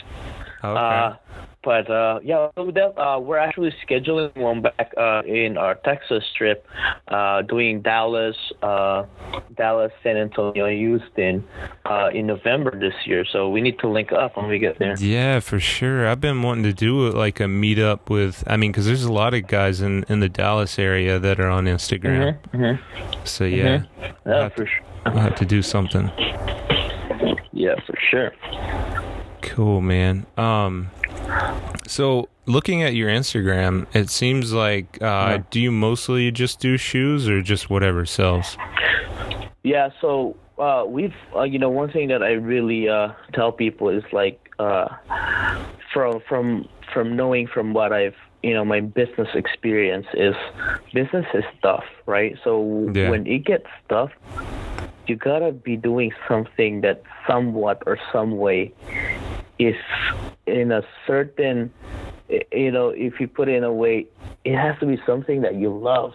[0.64, 0.80] Okay.
[0.80, 1.16] Uh,
[1.64, 6.64] but uh, yeah, uh, we're actually scheduling one back uh, in our Texas trip,
[7.09, 9.05] uh, doing Dallas, uh,
[9.57, 11.44] Dallas, San Antonio, Houston
[11.85, 13.25] uh, in November this year.
[13.31, 14.97] So we need to link up when we get there.
[14.99, 16.07] Yeah, for sure.
[16.07, 18.44] I've been wanting to do like a meetup with.
[18.47, 21.51] I mean, because there's a lot of guys in in the Dallas area that are
[21.51, 22.38] on Instagram.
[22.53, 23.25] Mm-hmm, mm-hmm.
[23.25, 24.29] So yeah, mm-hmm.
[24.31, 24.85] yeah, for sure.
[25.07, 26.11] I'll have to do something.
[27.53, 28.33] Yeah, for sure.
[29.42, 30.27] Cool, man.
[30.37, 30.90] Um,
[31.87, 35.42] so looking at your Instagram, it seems like uh, yeah.
[35.51, 38.57] do you mostly just do shoes or just whatever sells?
[39.62, 43.88] Yeah, so uh, we've uh, you know one thing that I really uh, tell people
[43.90, 44.88] is like uh,
[45.92, 50.35] from from from knowing from what I've you know my business experience is
[50.92, 52.37] business is tough, right?
[52.42, 53.11] So yeah.
[53.11, 54.11] when it gets tough,
[55.07, 58.72] you gotta be doing something that somewhat or some way
[59.59, 59.77] is
[60.47, 61.73] in a certain
[62.53, 64.07] you know if you put it in a way
[64.44, 66.14] it has to be something that you love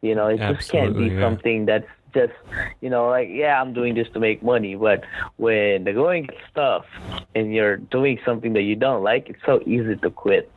[0.00, 1.20] you know it Absolutely, just can't be yeah.
[1.20, 2.32] something that's just
[2.80, 5.04] you know like yeah i'm doing this to make money but
[5.36, 6.84] when the going gets tough
[7.34, 10.50] and you're doing something that you don't like it's so easy to quit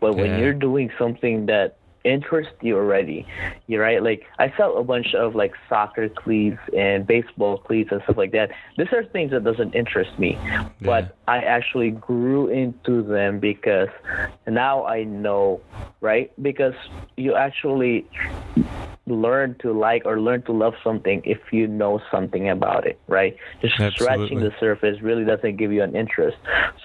[0.00, 0.22] but yeah.
[0.22, 3.26] when you're doing something that interest you already.
[3.66, 4.02] You're right.
[4.02, 8.32] Like I sell a bunch of like soccer cleats and baseball cleats and stuff like
[8.32, 8.50] that.
[8.76, 10.68] These are things that doesn't interest me, yeah.
[10.82, 13.88] but I actually grew into them because
[14.46, 15.60] now I know,
[16.00, 16.32] right?
[16.42, 16.74] Because
[17.16, 18.06] you actually
[19.06, 23.36] learn to like or learn to love something if you know something about it, right?
[23.60, 24.04] Just Absolutely.
[24.04, 26.36] scratching the surface really doesn't give you an interest.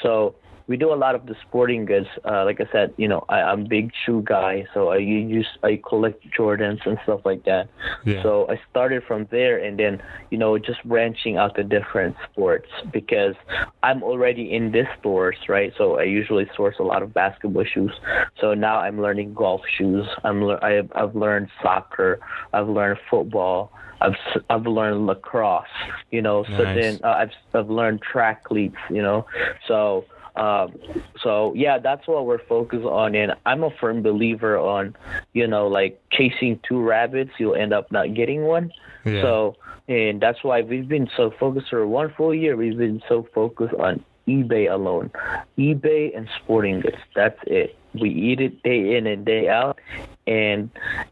[0.02, 0.36] So
[0.68, 2.08] we do a lot of the sporting goods.
[2.24, 5.48] Uh, like I said, you know, I, I'm a big shoe guy, so I use
[5.62, 7.70] I collect Jordans and stuff like that.
[8.06, 8.24] Yeah.
[8.24, 12.70] So I started from there, and then you know, just branching out to different sports
[12.92, 13.36] because
[13.82, 15.74] I'm already in these stores, right?
[15.78, 17.94] So I usually source a lot of basketball shoes.
[18.40, 20.08] So now I'm learning golf shoes.
[20.24, 22.20] I'm I've, I've learned soccer.
[22.54, 23.72] I've learned football.
[24.02, 24.16] I've
[24.50, 25.66] I've learned lacrosse,
[26.12, 26.44] you know.
[26.46, 26.82] So nice.
[26.82, 29.26] then uh, I've I've learned track cleats, you know.
[29.68, 30.74] So um,
[31.22, 34.96] so yeah, that's what we're focused on, and I'm a firm believer on,
[35.34, 38.72] you know, like chasing two rabbits, you'll end up not getting one.
[39.06, 39.22] Yeah.
[39.22, 39.56] So,
[39.88, 42.56] and that's why we've been so focused for one full year.
[42.56, 45.12] We've been so focused on eBay alone,
[45.58, 46.98] eBay and sporting goods.
[47.16, 47.76] That's it.
[47.94, 49.80] We eat it day in and day out,
[50.26, 50.70] and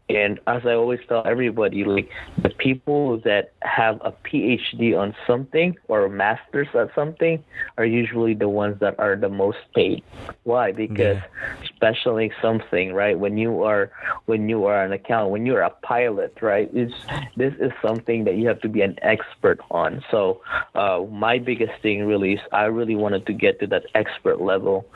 [0.08, 5.76] and as I always tell everybody, like the people that have a PhD on something
[5.88, 7.42] or a master's at something
[7.76, 10.02] are usually the ones that are the most paid.
[10.44, 10.72] Why?
[10.72, 11.68] Because yeah.
[11.76, 13.18] specializing something, right?
[13.18, 13.90] When you are
[14.26, 16.70] when you are an account, when you're a pilot, right?
[16.72, 16.94] It's
[17.36, 20.02] this is something that you have to be an expert on.
[20.10, 20.40] So
[20.74, 24.86] uh, my biggest thing really is I really wanted to get to that expert level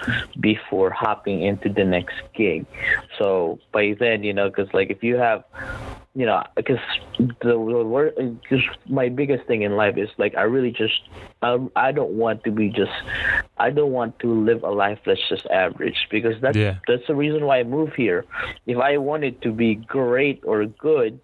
[0.40, 2.64] before hopping into the next gig.
[3.18, 5.44] So by then you know, because like if you have,
[6.14, 6.78] you know, because
[7.42, 8.14] the work,
[8.48, 11.08] just my biggest thing in life is like I really just,
[11.42, 12.92] I, I don't want to be just,
[13.58, 16.76] I don't want to live a life that's just average because that's yeah.
[16.88, 18.24] that's the reason why I moved here.
[18.66, 21.20] If I wanted to be great or good,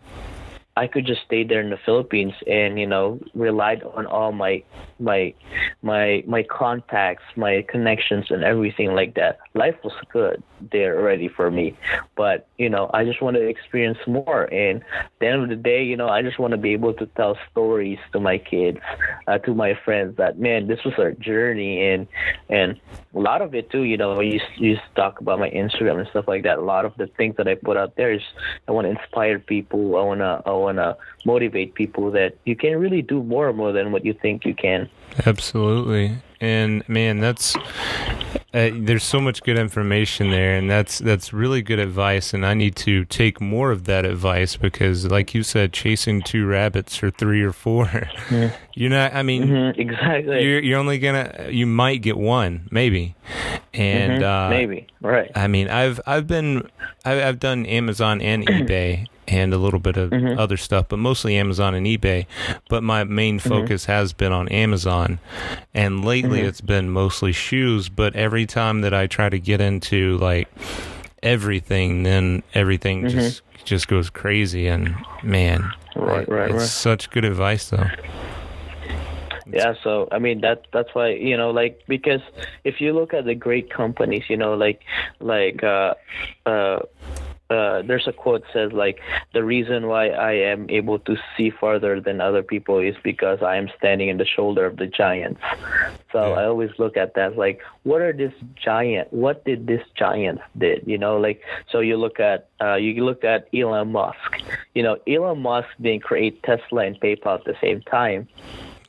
[0.76, 4.62] I could just stay there in the Philippines and you know relied on all my
[4.98, 5.34] my
[5.82, 9.38] my my contacts, my connections, and everything like that.
[9.54, 11.76] Life was good there already for me,
[12.16, 14.44] but you know I just want to experience more.
[14.52, 16.94] And at the end of the day, you know I just want to be able
[16.94, 18.78] to tell stories to my kids,
[19.26, 22.06] uh, to my friends that man, this was our journey, and
[22.48, 22.80] and
[23.14, 23.82] a lot of it too.
[23.82, 26.58] You know, you you talk about my Instagram and stuff like that.
[26.58, 28.22] A lot of the things that I put out there is
[28.66, 29.96] I want to inspire people.
[29.96, 33.72] I wanna I want to motivate people that you can really do more and more
[33.72, 34.88] than what you think you can.
[35.26, 36.18] Absolutely.
[36.40, 37.54] And man, that's
[38.54, 42.34] uh, there's so much good information there, and that's that's really good advice.
[42.34, 46.46] And I need to take more of that advice because, like you said, chasing two
[46.46, 48.54] rabbits or three or four, yeah.
[48.74, 49.14] you're not.
[49.14, 50.44] I mean, mm-hmm, exactly.
[50.44, 53.14] You're you're only gonna you might get one, maybe,
[53.72, 55.30] and mm-hmm, uh, maybe right.
[55.34, 56.68] I mean, I've I've been
[57.04, 60.38] I've, I've done Amazon and eBay, and a little bit of mm-hmm.
[60.38, 62.26] other stuff, but mostly Amazon and eBay.
[62.68, 63.48] But my main mm-hmm.
[63.48, 63.92] focus mm-hmm.
[63.92, 65.18] has been on Amazon,
[65.74, 66.48] and lately mm-hmm.
[66.48, 67.88] it's been mostly shoes.
[67.88, 70.48] But every time that I try to get into like
[71.22, 73.18] everything, then everything mm-hmm.
[73.18, 74.66] just just goes crazy.
[74.66, 76.68] And man, right, right, it's right.
[76.68, 77.86] such good advice though
[79.52, 82.20] yeah so i mean that that's why you know like because
[82.64, 84.80] if you look at the great companies you know like
[85.20, 85.94] like uh
[86.46, 86.78] uh
[87.52, 89.00] uh, there's a quote says like
[89.32, 93.56] the reason why I am able to see farther than other people is because I
[93.56, 95.40] am standing in the shoulder of the giants.
[96.12, 96.40] So Yeah.
[96.40, 99.12] I always look at that like what are this giant?
[99.12, 100.84] What did this giant did?
[100.86, 104.30] You know, like so you look at uh, you look at Elon Musk.
[104.74, 108.28] You know, Elon Musk didn't create Tesla and PayPal at the same time.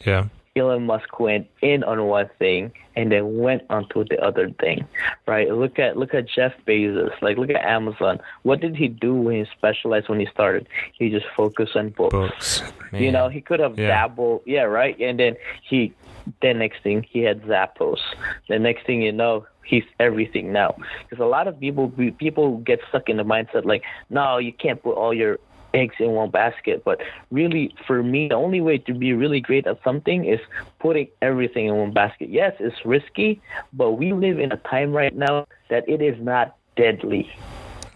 [0.06, 0.28] Yeah.
[0.56, 4.86] Elon Musk went in on one thing and then went onto the other thing,
[5.26, 5.52] right?
[5.52, 7.14] Look at look at Jeff Bezos.
[7.22, 8.20] Like look at Amazon.
[8.44, 10.68] What did he do when he specialized when he started?
[10.94, 12.14] He just focused on books.
[12.14, 12.64] Books.
[12.92, 13.88] You know, he could have Yeah.
[13.88, 14.42] dabbled.
[14.46, 15.00] Yeah, right.
[15.00, 15.94] And then he,
[16.42, 18.00] then next thing he had Zappos.
[18.48, 20.76] The next thing you know, he's everything now.
[21.04, 24.82] Because a lot of people people get stuck in the mindset like, no, you can't
[24.82, 25.40] put all your
[25.74, 26.84] eggs in one basket.
[26.84, 30.40] But really, for me, the only way to be really great at something is
[30.80, 32.30] putting everything in one basket.
[32.30, 33.42] Yes, it's risky,
[33.74, 37.32] but we live in a time right now that it is not deadly.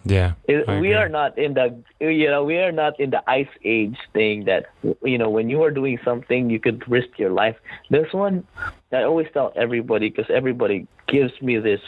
[0.09, 0.33] Yeah.
[0.47, 3.97] It, we are not in the you know we are not in the ice age
[4.13, 4.67] thing that
[5.03, 7.57] you know when you are doing something you could risk your life.
[7.89, 8.47] There's one
[8.93, 11.81] I always tell everybody because everybody gives me this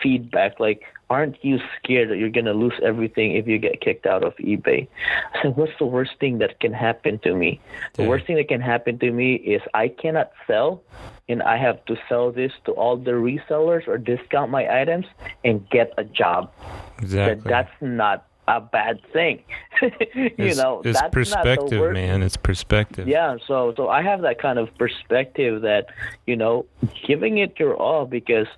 [0.00, 4.06] feedback like aren't you scared that you're going to lose everything if you get kicked
[4.06, 4.88] out of eBay?
[5.34, 7.60] I said what's the worst thing that can happen to me?
[7.94, 10.82] The worst thing that can happen to me is I cannot sell
[11.28, 15.06] and I have to sell this to all the resellers or discount my items
[15.44, 16.50] and get a job
[16.98, 17.42] Exactly.
[17.42, 19.42] that that's not a bad thing.
[19.82, 19.90] you
[20.36, 22.22] it's, know, it's that's not the perspective, man.
[22.22, 23.08] It's perspective.
[23.08, 25.86] Yeah, so so I have that kind of perspective that
[26.26, 26.66] you know,
[27.06, 28.48] giving it your all because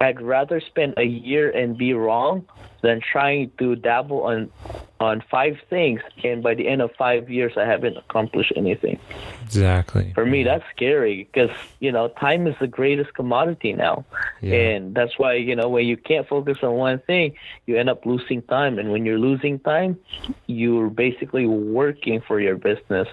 [0.00, 2.46] I'd rather spend a year and be wrong
[2.82, 4.50] than trying to dabble on
[5.00, 8.98] on five things and by the end of five years I haven't accomplished anything.
[9.44, 10.12] Exactly.
[10.14, 14.04] For me, that's scary because you know time is the greatest commodity now,
[14.40, 14.54] Yeah.
[14.54, 17.34] and that's why you know when you can't focus on one thing,
[17.66, 19.96] you end up losing time, and when you're losing time,
[20.46, 23.08] you're basically working for your business.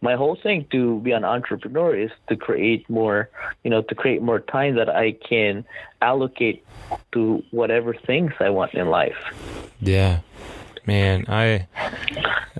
[0.00, 3.28] My whole thing to be an entrepreneur is to create more,
[3.62, 5.64] you know, to create more time that I can
[6.02, 6.64] allocate
[7.12, 9.16] to whatever things I want in life.
[9.80, 10.20] Yeah,
[10.86, 11.66] man, I,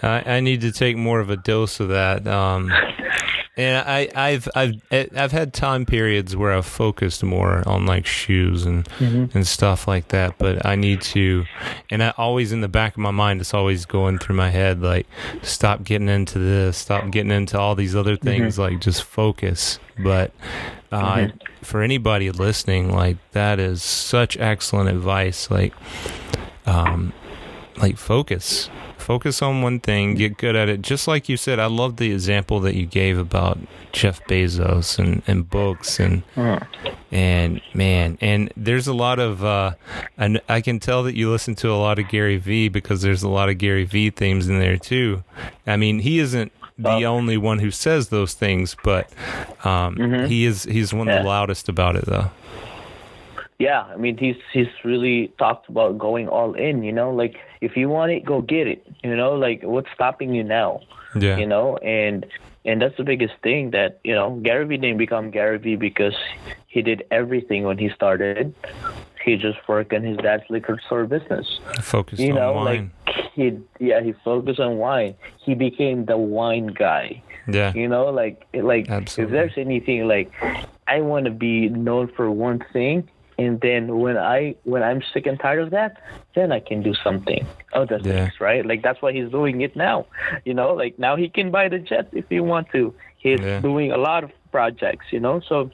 [0.02, 2.26] I I need to take more of a dose of that.
[2.26, 2.72] Um,
[3.58, 8.66] and I I've I've I've had time periods where I've focused more on like shoes
[8.66, 10.36] and and stuff like that.
[10.36, 11.44] But I need to,
[11.90, 14.82] and I always in the back of my mind, it's always going through my head
[14.82, 15.06] like,
[15.42, 18.58] stop getting into this, stop getting into all these other things.
[18.58, 19.78] Like just focus.
[20.04, 20.32] But
[20.92, 21.28] uh,
[21.62, 25.50] for anybody listening, like that is such excellent advice.
[25.50, 25.72] Like
[26.66, 27.14] um,
[27.78, 28.70] like focus.
[28.98, 30.14] Focus on one thing.
[30.14, 30.82] Get good at it.
[30.82, 33.58] Just like you said i love the example that you gave about
[33.92, 36.22] jeff bezos and, and books and
[37.10, 39.72] and man and there's a lot of uh
[40.18, 43.22] and i can tell that you listen to a lot of gary vee because there's
[43.22, 45.22] a lot of gary vee themes in there too.
[45.66, 49.10] I mean he isn't the only one who says those things but
[49.64, 52.30] um he is he's one of the loudest about it though.
[53.58, 57.36] Yeah, I mean he's he's really talked about going all in, you know, like
[57.66, 58.86] if you want it, go get it.
[59.02, 60.80] You know, like what's stopping you now?
[61.18, 62.24] yeah You know, and
[62.64, 66.16] and that's the biggest thing that, you know, Gary Vee didn't become Gary Vee because
[66.66, 68.54] he did everything when he started.
[69.24, 71.46] He just worked in his dad's liquor store business.
[71.80, 75.14] focus You on know, wine like he yeah, he focused on wine.
[75.44, 77.22] He became the wine guy.
[77.58, 79.24] yeah You know, like like Absolutely.
[79.24, 80.30] if there's anything like
[80.86, 85.26] I want to be known for one thing, and then when I when I'm sick
[85.26, 86.00] and tired of that,
[86.34, 88.24] then I can do something other Yeah.
[88.26, 88.64] things, right?
[88.64, 90.06] Like that's why he's doing it now.
[90.44, 92.94] You know, like now he can buy the jet if he want to.
[93.18, 93.60] He's Yeah.
[93.60, 95.40] doing a lot of projects, you know.
[95.40, 95.70] So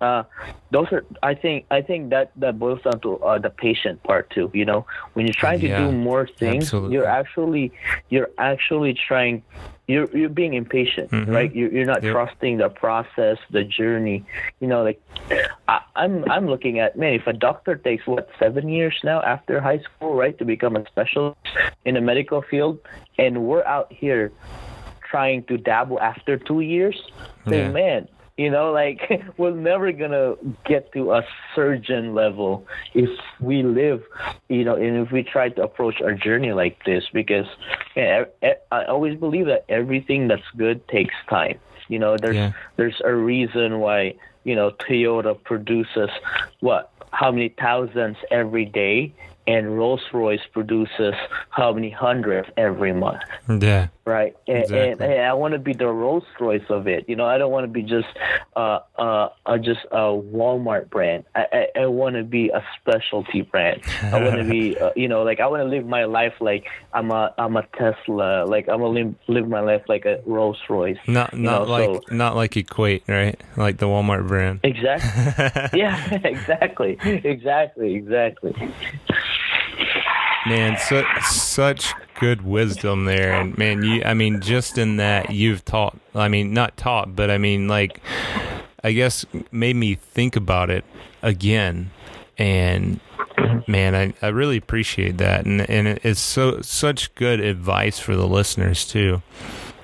[0.00, 0.22] uh,
[0.70, 4.30] those are I think I think that that boils down to uh, the patient part
[4.30, 4.50] too.
[4.54, 6.94] You know, when you're trying to Yeah, do more things, absolutely.
[6.94, 7.72] you're actually
[8.08, 9.42] you're actually trying
[9.88, 11.28] you're you're being impatient, Mhm.
[11.34, 11.52] right?
[11.52, 12.12] You're you're not Yep.
[12.12, 14.24] trusting the process, the journey.
[14.60, 15.00] You know, like
[15.66, 19.60] I, I'm I'm looking at man, if a doctor takes what seven years now after
[19.60, 21.38] high school, right, to become a specialist
[21.86, 22.78] in the medical field,
[23.18, 24.30] and we're out here
[25.10, 26.96] trying to dabble after two years,
[27.46, 27.72] then Yeah.
[27.72, 29.00] man, you know, like
[29.36, 31.22] we're never gonna get to a
[31.54, 34.02] surgeon level if we live,
[34.48, 37.46] you know, and if we try to approach our journey like this, because
[37.96, 38.22] e-
[38.72, 41.58] I always believe that everything that's good takes time.
[41.88, 42.52] You know, there's Yeah.
[42.76, 46.10] there's a reason why you know Toyota produces
[46.60, 49.12] what how many thousands every day,
[49.48, 51.14] and Rolls Royce produces
[51.50, 54.34] how many hundreds every month yeah right?
[54.48, 54.90] And, Exactly.
[54.90, 57.04] and, and I want to be the Rolls Royce of it.
[57.08, 58.08] You know, I don't want to be just
[58.56, 59.98] uh, uh, uh, just a
[60.34, 61.24] Walmart brand.
[61.34, 61.44] I,
[61.76, 63.82] I, I want to be a specialty brand.
[64.02, 66.66] I want to be, uh, you know, like I want to live my life like
[66.92, 68.44] I'm a I'm a Tesla.
[68.46, 70.98] Like I'm gonna live, live my life like a Rolls Royce.
[71.06, 73.38] Not not know, like so- not like Equate, right?
[73.56, 74.60] Like the Walmart brand.
[74.64, 75.78] Exactly.
[75.78, 78.54] yeah, exactly, exactly, exactly.
[80.46, 84.02] Man, su- such good wisdom there, and man, you.
[84.04, 85.98] I mean, just in that you've taught.
[86.14, 88.00] I mean, not taught, but I mean, like,
[88.82, 90.84] I guess made me think about it
[91.22, 91.90] again,
[92.36, 93.00] and
[93.66, 98.26] man, I, I really appreciate that, and and it's so such good advice for the
[98.26, 99.22] listeners too,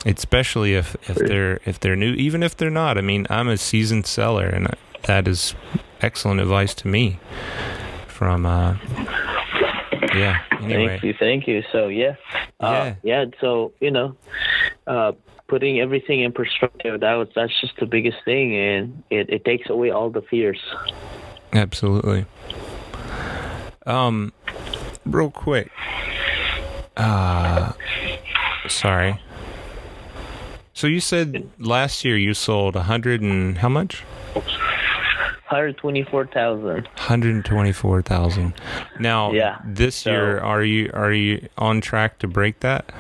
[0.06, 2.98] especially if if they're if they're new, even if they're not.
[2.98, 4.74] I mean, I'm a seasoned seller, and
[5.04, 5.54] that is
[6.00, 7.18] excellent advice to me
[8.06, 8.46] from.
[8.46, 8.76] uh
[10.14, 10.42] yeah.
[10.60, 10.86] Anyway.
[10.88, 11.62] Thank you, thank you.
[11.72, 12.14] So yeah,
[12.60, 12.66] Yeah.
[12.66, 13.24] uh, yeah.
[13.40, 14.16] So you know,
[14.86, 15.12] uh,
[15.48, 19.68] putting everything in perspective, that was that's just the biggest thing, and it, it takes
[19.70, 20.60] away all the fears.
[21.52, 22.26] Absolutely.
[23.86, 24.32] Um,
[25.04, 25.70] real quick.
[26.96, 27.72] Uh,
[28.68, 29.20] sorry.
[30.72, 34.02] So you said last year you sold a hundred and how much?
[35.46, 36.88] Hundred twenty-four thousand.
[36.96, 38.54] Hundred twenty-four thousand.
[38.98, 42.92] Now, Yeah, this so- year are you are you on track to break that?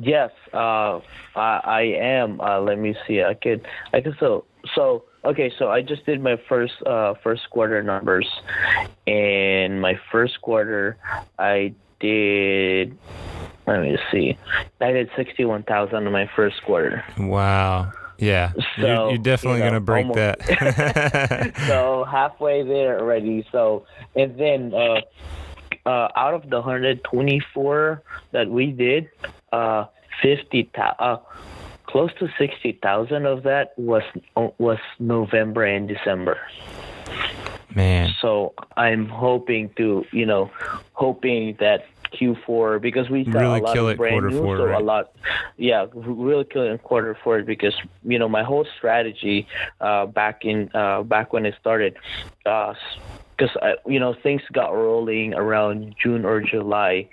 [0.00, 1.00] Yes, uh,
[1.34, 2.40] I, I am.
[2.40, 3.22] Uh, let me see.
[3.22, 3.66] I could.
[3.92, 4.16] I could.
[4.20, 4.44] So
[4.74, 5.04] so.
[5.24, 8.28] Okay, so I just did my first uh, first quarter numbers,
[9.08, 10.96] and my first quarter
[11.38, 12.96] I did.
[13.66, 14.38] Let me see.
[14.80, 17.04] I did sixty-one thousand in my first quarter.
[17.18, 17.92] Wow.
[18.18, 21.54] Yeah, So, you're, you're definitely you know, gonna break almost- that.
[21.68, 23.46] so halfway there already.
[23.52, 25.00] So and then uh,
[25.86, 28.02] uh, out of the 124
[28.32, 29.08] that we did,
[29.52, 29.84] uh,
[30.20, 31.16] 50 thou- uh,
[31.86, 34.02] close to 60,000 of that was
[34.58, 36.38] was November and December.
[37.74, 40.50] Man, So I'm hoping to, you know,
[40.94, 44.42] hoping that Q4 because we saw Really a lot kill of it brand quarter new,
[44.42, 44.80] four, so right?
[44.80, 45.12] a lot,
[45.56, 49.46] yeah, really kill it in quarter four because you know my whole strategy
[49.80, 51.96] uh, back in uh, back when it started,
[52.44, 57.08] because uh, you know things got rolling around June or July.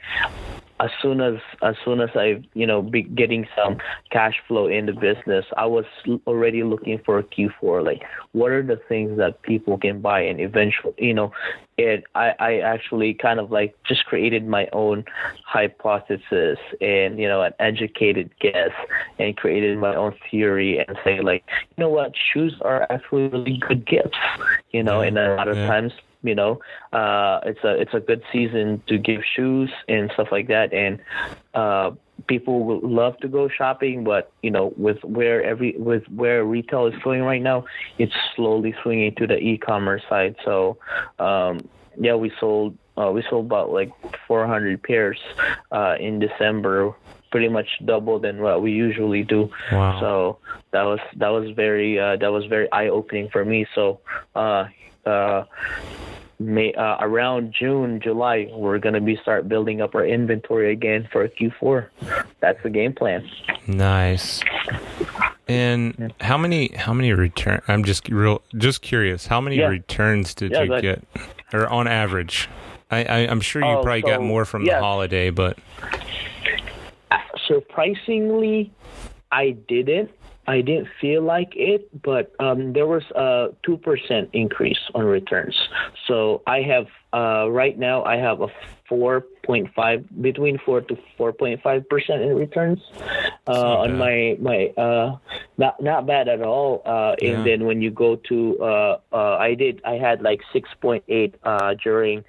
[0.79, 3.77] As soon as as soon as I you know be getting some
[4.11, 5.85] cash flow in the business, I was
[6.27, 7.83] already looking for a Q4.
[7.85, 8.01] Like,
[8.33, 11.31] what are the things that people can buy and eventually, you know,
[11.77, 15.05] it I, I actually kind of like just created my own
[15.45, 18.71] hypothesis and you know an educated guess
[19.19, 21.43] and created my own theory and say like
[21.77, 24.17] you know what shoes are actually really good gifts
[24.71, 25.67] you know and a lot of Yeah.
[25.67, 25.93] times
[26.27, 26.59] you know
[26.93, 30.73] uh it's a it's a good season to give shoes and stuff like that.
[30.73, 30.99] And
[31.53, 31.91] uh
[32.27, 36.87] people will love to go shopping but you know with where every with where retail
[36.87, 37.65] is going right now
[37.97, 40.35] it's slowly swinging to the e-commerce side.
[40.43, 40.77] So
[41.19, 41.67] um
[41.99, 43.91] yeah we sold uh, we sold about like
[44.27, 45.19] 400 pairs
[45.71, 46.95] uh in december
[47.35, 49.49] pretty much double than what we usually do.
[49.69, 49.99] Wow.
[49.99, 50.37] so
[50.71, 53.67] that was that was very uh that was very eye opening for me.
[53.75, 53.99] So
[54.35, 54.65] uh
[55.05, 55.43] uh
[56.37, 61.27] May, uh, around June, July, we're gonna be start building up our inventory again for
[61.27, 61.87] Q4.
[62.41, 63.27] That's the game plan.
[63.67, 64.41] Nice.
[65.47, 67.61] And how many how many return?
[67.67, 69.27] I'm just real just curious.
[69.27, 69.67] How many Yeah.
[69.67, 71.03] returns did Yeah, you get,
[71.53, 72.49] or on average?
[72.91, 74.75] I, I I'm sure you Oh, probably got more from yeah.
[74.75, 75.57] the holiday, but
[77.47, 78.71] Surprisingly,
[79.31, 80.09] I didn't.
[80.47, 85.55] I didn't feel like it, but um, there was a two percent increase on returns.
[86.07, 88.47] So I have uh, right now I have a
[88.87, 92.79] four point five between four to four point five percent in returns
[93.47, 95.17] uh, on my my uh,
[95.57, 96.81] not not bad at all.
[96.85, 97.31] Uh, Yeah.
[97.31, 101.03] And then when you go to uh, uh, I did I had like six point
[101.07, 102.23] eight uh, during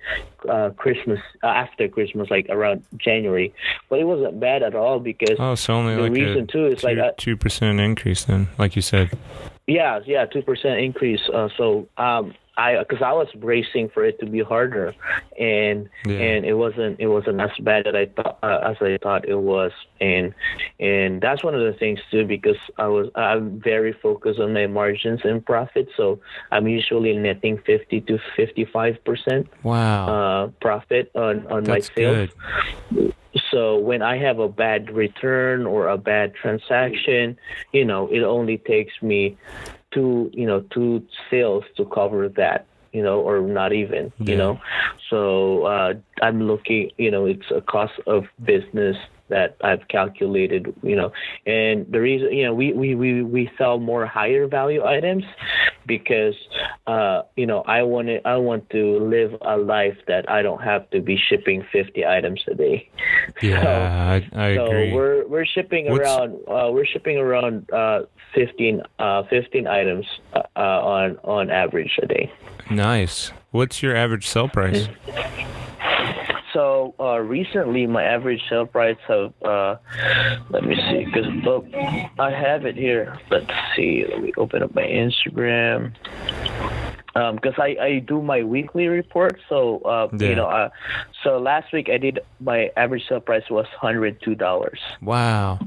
[0.49, 3.53] uh, Christmas uh, after Christmas like around January,
[3.89, 6.85] but it wasn't bad at all because oh, so only the like reason too is
[6.85, 9.11] like uh, two percent increase then, like you said.
[9.67, 11.29] yeah, yeah, two percent increase.
[11.33, 14.95] Uh, so um, I because I was bracing for it to be harder,
[15.39, 16.19] and Yeah.
[16.19, 19.39] and it wasn't it wasn't as bad as I thought uh, as I thought it
[19.39, 20.35] was, and
[20.81, 24.67] and that's one of the things too because I was I'm very focused on my
[24.67, 26.19] margins and profit, so
[26.51, 31.95] I'm usually netting fifty to fifty five percent Wow, uh profit on on that's my
[31.95, 32.31] sales.
[32.93, 33.15] good.
[33.51, 37.37] So when I have a bad return or a bad transaction,
[37.71, 39.37] you know, it only takes me
[39.97, 44.31] two, you know, two sales to cover that, you know, or not even, Yeah.
[44.31, 44.61] you know.
[45.09, 48.97] So uh, I'm looking, you know, it's a cost of business
[49.29, 51.13] that I've calculated, you know,
[51.47, 55.25] and the reason, you know, we, we, we, we sell more higher value items
[55.87, 56.35] because,
[56.87, 60.63] uh, you know, I want to, I want to live a life that I don't
[60.63, 62.91] have to be shipping 50 items a day.
[63.43, 64.93] Yeah, so, I, I so agree.
[64.93, 66.03] we're, we're shipping What's...
[66.03, 68.03] around, uh, we're shipping around, uh,
[68.35, 72.33] 15, uh, 15 items, uh, on, on average a day.
[72.71, 73.33] Nice.
[73.51, 74.89] What's your average sell price?
[76.57, 79.77] So uh, recently, my average sale price of uh,
[80.49, 81.27] let me see, because
[82.19, 83.19] I have it here.
[83.31, 84.07] Let's see.
[84.09, 85.93] Let me open up my Instagram
[87.17, 89.41] because um, I, I do my weekly report.
[89.49, 90.29] So uh, yeah.
[90.29, 90.69] you know, uh,
[91.23, 94.81] so last week I did my average sale price was hundred two dollars.
[95.01, 95.61] Wow,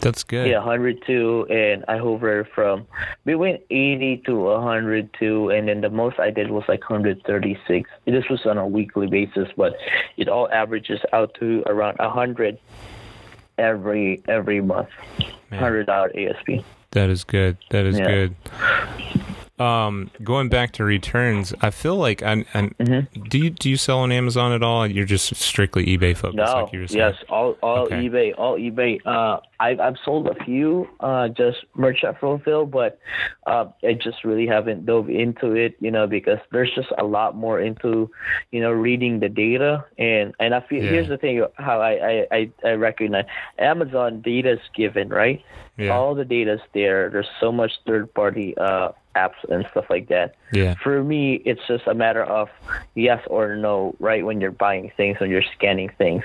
[0.00, 0.48] that's good.
[0.48, 2.86] Yeah, hundred two, and I hover from
[3.26, 7.58] between eighty to hundred two, and then the most I did was like hundred thirty
[7.68, 7.90] six.
[8.06, 9.74] This was on a weekly basis, but
[10.16, 12.58] it all averages out to around a hundred
[13.58, 14.88] every every month.
[15.50, 16.64] Hundred dollar ASP.
[16.92, 17.58] That is good.
[17.70, 18.06] That is yeah.
[18.06, 18.36] good.
[19.62, 22.44] Um, going back to returns, I feel like I'm.
[22.52, 23.22] I'm mm-hmm.
[23.28, 24.86] Do you do you sell on Amazon at all?
[24.86, 26.36] You're just strictly eBay focused.
[26.36, 27.96] No, like yes, all all okay.
[27.96, 28.98] eBay, all eBay.
[29.06, 32.98] Uh, I've I've sold a few, uh, just merchant fulfill, but
[33.46, 37.36] uh, I just really haven't dove into it, you know, because there's just a lot
[37.36, 38.10] more into,
[38.50, 40.90] you know, reading the data and and I feel yeah.
[40.90, 43.26] here's the thing how I I I recognize
[43.58, 45.40] Amazon data is given right.
[45.76, 45.90] Yeah.
[45.90, 47.08] All the data's there.
[47.08, 50.34] There's so much third party uh apps and stuff like that.
[50.52, 50.74] Yeah.
[50.82, 52.48] For me, it's just a matter of
[52.94, 54.24] yes or no, right?
[54.24, 56.24] When you're buying things, when you're scanning things.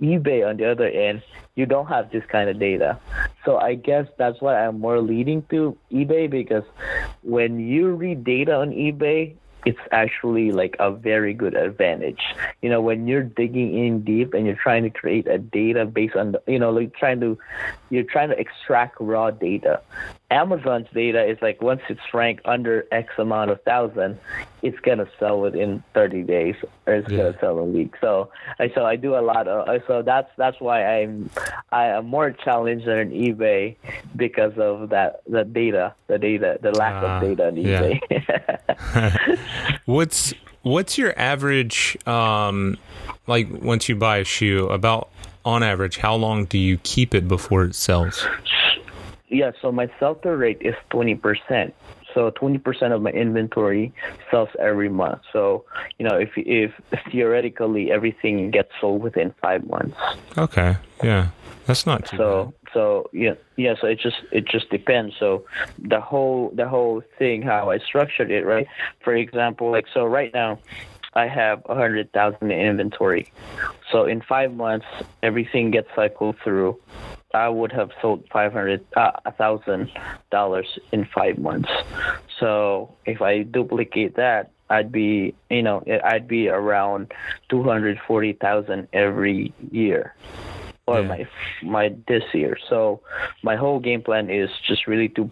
[0.00, 1.22] eBay, on the other end,
[1.54, 2.98] you don't have this kind of data.
[3.44, 6.64] So I guess that's why I'm more leading to eBay because
[7.22, 9.34] when you read data on eBay,
[9.66, 12.22] it's actually like a very good advantage.
[12.62, 16.14] You know, when you're digging in deep and you're trying to create a data based
[16.14, 17.36] on the, you know, like trying to,
[17.90, 19.80] you're trying to extract raw data.
[20.30, 24.18] Amazon's data is like once it's ranked under X amount of thousand,
[24.62, 26.56] it's gonna sell within 30 days
[26.86, 27.18] or it's yeah.
[27.18, 27.94] gonna sell in a week.
[28.00, 31.30] So I so I do a lot of so that's that's why I'm
[31.70, 33.76] I am more challenged than eBay
[34.16, 38.00] because of that the data the data the lack uh, of ah, data on eBay.
[38.10, 39.36] Yeah.
[39.84, 40.32] what's
[40.62, 42.76] what's your average um
[43.26, 45.10] like once you buy a shoe about
[45.44, 48.26] on average how long do you keep it before it sells?
[49.28, 51.72] Yeah, so my sell-through rate is 20%.
[52.14, 53.92] So 20% of my inventory
[54.30, 55.20] sells every month.
[55.32, 55.64] So,
[55.98, 56.72] you know, if if
[57.10, 59.98] theoretically everything gets sold within 5 months.
[60.38, 60.76] Okay.
[61.02, 61.28] Yeah.
[61.66, 62.65] That's not too so, bad.
[62.76, 65.14] So, yeah, yeah, so it just it just depends.
[65.18, 65.46] So,
[65.78, 68.66] the whole the whole thing how I structured it, right?
[69.02, 70.58] For example, like so right now
[71.14, 73.32] I have a hundred thousand in inventory.
[73.90, 74.84] So in five months,
[75.22, 76.78] everything gets cycled through.
[77.32, 79.90] I would have sold five hundred uh, a thousand
[80.30, 81.70] dollars in five months.
[82.38, 87.14] So if I duplicate that, I'd be you know I'd be around
[87.48, 90.14] two hundred forty thousand every year
[90.86, 91.08] or yeah.
[91.08, 91.26] my
[91.62, 92.56] my this year.
[92.68, 93.00] So
[93.42, 95.30] my whole game plan is just really to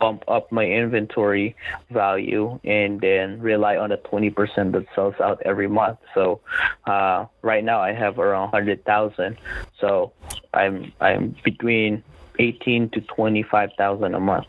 [0.00, 1.54] bump up my inventory
[1.90, 5.98] value and then rely on the 20% that sells out every month.
[6.14, 6.40] So
[6.86, 9.36] uh, right now I have around 100,000.
[9.80, 10.12] So
[10.52, 12.02] I'm I'm between
[12.38, 14.46] 18 to 25,000 a month.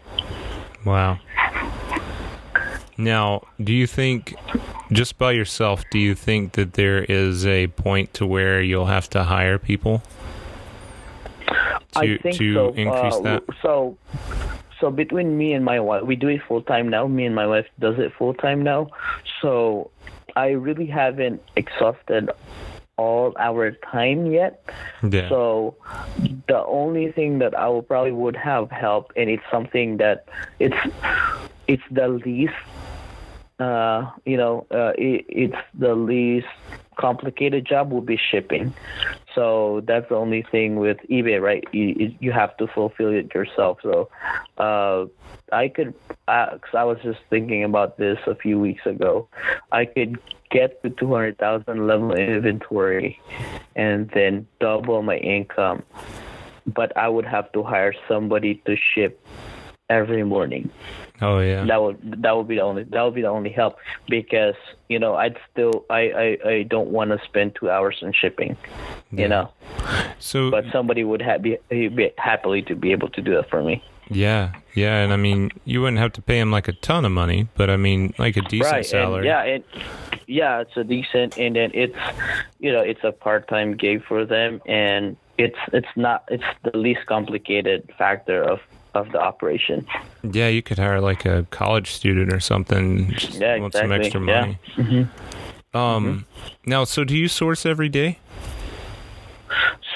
[0.85, 1.19] Wow.
[2.97, 4.35] Now, do you think
[4.91, 9.09] just by yourself, do you think that there is a point to where you'll have
[9.11, 10.01] to hire people?
[11.93, 12.67] To, I think to so.
[12.69, 13.43] increase uh, that?
[13.61, 13.97] So,
[14.79, 17.07] so between me and my wife, we do it full time now.
[17.07, 18.89] Me and my wife does it full time now.
[19.41, 19.91] So
[20.35, 22.29] I really haven't exhausted
[22.97, 24.63] all our time yet.
[25.01, 25.29] Yeah.
[25.29, 25.75] So
[26.47, 30.27] the only thing that I will probably would have help, and it's something that
[30.59, 30.77] it's
[31.67, 32.53] it's the least.
[33.59, 36.47] Uh, you know, uh, it, it's the least
[36.99, 38.73] complicated job will be shipping.
[39.33, 41.63] So that's the only thing with eBay, right?
[41.71, 43.79] You you have to fulfill it yourself.
[43.81, 44.09] So
[44.57, 45.05] uh,
[45.51, 49.27] I could, because I was just thinking about this a few weeks ago,
[49.71, 50.19] I could
[50.51, 53.19] get to 200,000 level inventory
[53.75, 55.83] and then double my income,
[56.65, 59.23] but I would have to hire somebody to ship
[59.89, 60.69] every morning.
[61.21, 61.65] Oh yeah.
[61.65, 63.77] That would that would be the only that would be the only help
[64.07, 64.55] because
[64.87, 68.55] you know I'd still I I, I don't want to spend two hours in shipping,
[69.11, 69.21] yeah.
[69.21, 69.51] you know.
[70.19, 73.61] So, but somebody would ha- be, be happily to be able to do that for
[73.61, 73.83] me.
[74.09, 77.11] Yeah, yeah, and I mean, you wouldn't have to pay him like a ton of
[77.11, 79.17] money, but I mean, like a decent right, salary.
[79.19, 79.65] And yeah, it,
[80.25, 81.95] yeah, it's a decent, and then it's,
[82.59, 87.05] you know, it's a part-time gig for them, and it's it's not it's the least
[87.05, 88.59] complicated factor of
[88.95, 89.85] of the operation.
[90.23, 93.11] Yeah, you could hire like a college student or something.
[93.11, 94.05] Just Yeah, want some exactly.
[94.05, 94.41] extra Yeah.
[94.41, 94.59] money.
[94.75, 95.77] Mm-hmm.
[95.77, 96.25] Um,
[96.65, 98.17] now, so do you source every day?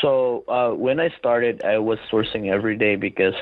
[0.03, 3.35] So uh, when I started, I was sourcing every day because,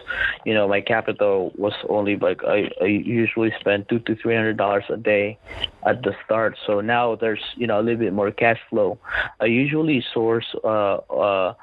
[0.45, 4.57] you know, my capital was only like I, I usually spend two to three hundred
[4.57, 5.39] dollars a day
[5.87, 6.57] at the start.
[6.67, 8.99] So now there's you know a little bit more cash flow.
[9.39, 11.55] I usually source uh, uh,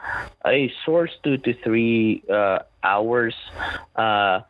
[0.45, 3.37] I source two to three uh, hours
[3.95, 4.41] uh,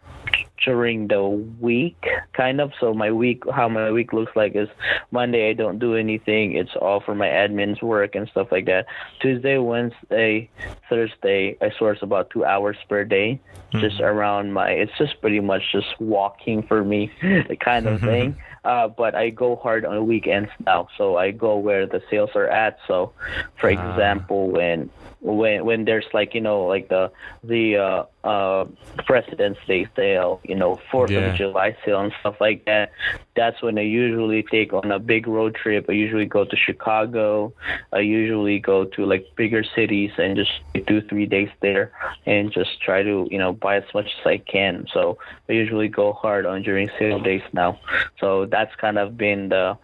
[0.64, 1.22] during the
[1.60, 2.72] week, kind of.
[2.80, 4.68] So my week, how my week looks like is
[5.10, 6.54] Monday I don't do anything.
[6.56, 8.86] It's all for my admin's work and stuff like that.
[9.20, 10.50] Tuesday, Wednesday,
[10.88, 13.40] Thursday, I source about two hours per day,
[13.72, 14.70] just around my.
[14.70, 18.36] It's just pretty much just walking for me, the kind of thing.
[18.64, 22.48] Uh, but I go hard on weekends now, so I go where the sales are
[22.48, 22.78] at.
[22.86, 23.12] So,
[23.60, 23.72] for Ah.
[23.92, 24.90] example, when
[25.20, 27.10] when when there's like you know like the
[27.42, 28.66] the uh, uh,
[29.06, 31.30] President's Day sale, you know Fourth Yeah.
[31.30, 32.92] of July sale and stuff like that.
[33.34, 35.86] That's when I usually take on a big road trip.
[35.88, 37.52] I usually go to Chicago.
[37.92, 40.52] I usually go to like bigger cities and just
[40.86, 41.92] do three days there
[42.26, 44.86] and just try to you know buy as much as I can.
[44.92, 47.80] So I usually go hard on during sale days now.
[48.20, 49.76] So that's kind of been the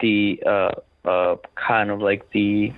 [0.00, 0.72] the uh,
[1.04, 2.72] uh, kind of like the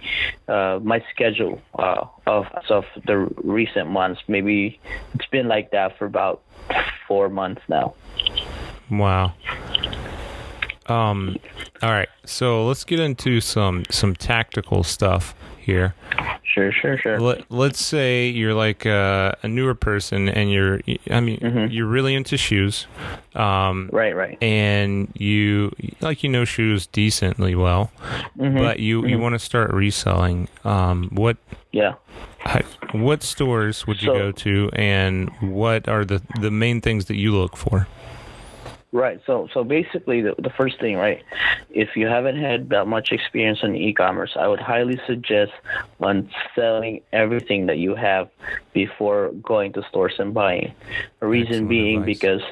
[0.52, 4.20] uh, my schedule uh, of of the recent months.
[4.28, 4.78] Maybe
[5.14, 6.42] it's been like that for about
[7.08, 7.94] four months now.
[8.90, 9.32] Wow.
[10.86, 11.36] Um,
[11.82, 12.08] all right.
[12.26, 15.94] So let's get into some some tactical stuff here.
[16.52, 17.18] Sure, sure, sure.
[17.18, 20.80] Let, let's say you're like a, a newer person and you're
[21.10, 21.72] I mean Mhm.
[21.72, 22.86] you're really into shoes.
[23.34, 24.36] Um Right, right.
[24.42, 25.72] and you
[26.02, 27.90] like you know shoes decently well,
[28.38, 29.20] Mhm, but you you mhm.
[29.20, 30.48] want to start reselling.
[30.64, 31.38] Um what
[31.72, 31.94] Yeah.
[32.40, 32.60] how-
[32.92, 37.16] what stores would you So- go to and what are the the main things that
[37.16, 37.86] you look for?
[38.92, 39.20] Right.
[39.24, 41.22] So so basically the, the first thing, right,
[41.70, 45.52] if you haven't had that much experience in e-commerce, I would highly suggest
[46.00, 48.28] on selling everything that you have
[48.74, 50.74] before going to stores and buying.
[51.20, 52.18] The reason Excellent being advice.
[52.18, 52.42] because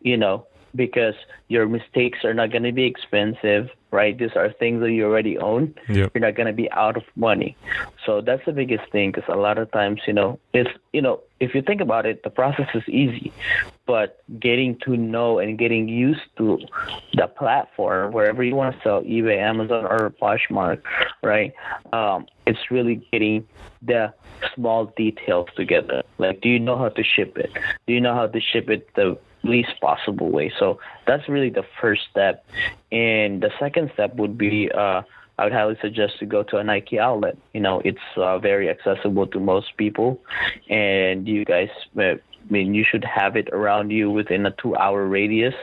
[0.00, 1.14] you know, because
[1.48, 4.16] your mistakes are not going to be expensive, right?
[4.18, 5.74] These are things that you already own.
[5.88, 6.12] Yep.
[6.14, 7.56] You're not going to be out of money.
[8.04, 11.20] So that's the biggest thing because a lot of times, you know, it's, you know,
[11.40, 13.32] if you think about it, the process is easy,
[13.86, 16.58] but getting to know and getting used to
[17.14, 20.82] the platform, wherever you want to sell, eBay, Amazon, or Poshmark,
[21.22, 21.52] right?
[21.92, 23.46] Um, it's really getting
[23.82, 24.12] the
[24.54, 26.02] small details together.
[26.18, 27.50] Like, do you know how to ship it?
[27.86, 30.52] Do you know how to ship it the least possible way?
[30.58, 32.44] So that's really the first step.
[32.92, 35.02] And the second step would be, uh,
[35.38, 37.36] I would highly suggest to go to a Nike outlet.
[37.52, 40.20] You know, it's uh, very accessible to most people,
[40.70, 41.68] and you guys,
[41.98, 42.18] uh, I
[42.48, 45.54] mean, you should have it around you within a two-hour radius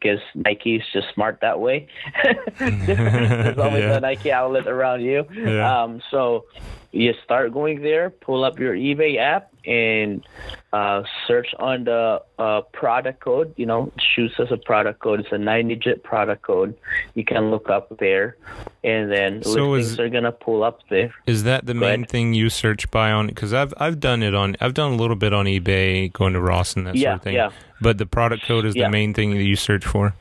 [0.00, 1.86] because Nike is just smart that way.
[2.58, 3.96] There's always Yeah.
[3.96, 5.26] a Nike outlet around you.
[5.32, 5.82] Yeah.
[5.82, 6.46] Um, so
[6.92, 10.26] you start going there, pull up your eBay app, and
[10.72, 13.52] uh, search on the uh, product code.
[13.56, 15.20] You know, shoes as a product code.
[15.20, 16.74] It's a nine-digit product code.
[17.14, 18.36] You can look up there,
[18.84, 21.12] and then So is- are gonna pull up there.
[21.26, 22.08] Is that the Go main ahead.
[22.10, 23.26] thing you search by on?
[23.28, 26.40] Because I've I've done it on I've done a little bit on eBay, going to
[26.40, 27.34] Ross and that Yeah, sort of thing.
[27.34, 27.50] yeah.
[27.80, 28.84] But the product code is Yeah.
[28.86, 30.14] the main thing that you search for.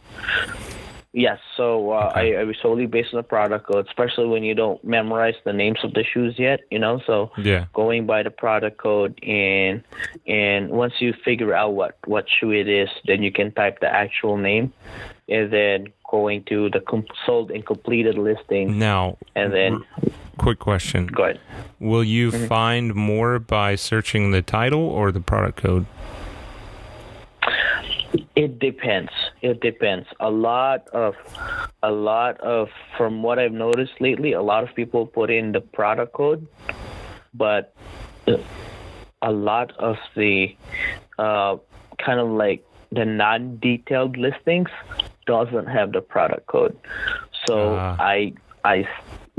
[1.12, 2.38] Yes, so uh, Okay.
[2.38, 5.54] I, I was solely based on the product code, especially when you don't memorize the
[5.54, 6.60] names of the shoes yet.
[6.70, 7.66] You know, so Yeah.
[7.74, 9.84] going by the product code and
[10.28, 13.88] and once you figure out what what shoe it is then you can type the
[13.92, 14.72] actual name
[15.28, 20.60] and then going to the com- sold and completed listing Now, and then r- quick
[20.60, 21.40] question: go ahead
[21.80, 22.46] Will you Mm-hmm.
[22.48, 25.86] find more by searching the title or the product code?
[28.36, 29.12] It depends.
[29.42, 30.08] It depends.
[30.20, 31.16] A lot of
[31.82, 35.62] a lot of from what i've noticed lately a lot of people put in the
[35.62, 36.46] product code
[37.34, 37.74] but
[38.28, 38.36] uh,
[39.22, 40.56] a lot of the
[41.18, 41.56] uh,
[41.98, 44.70] kind of like the non-detailed listings
[45.26, 46.76] doesn't have the product code.
[47.48, 47.96] So Ah.
[48.00, 48.34] i
[48.64, 48.88] i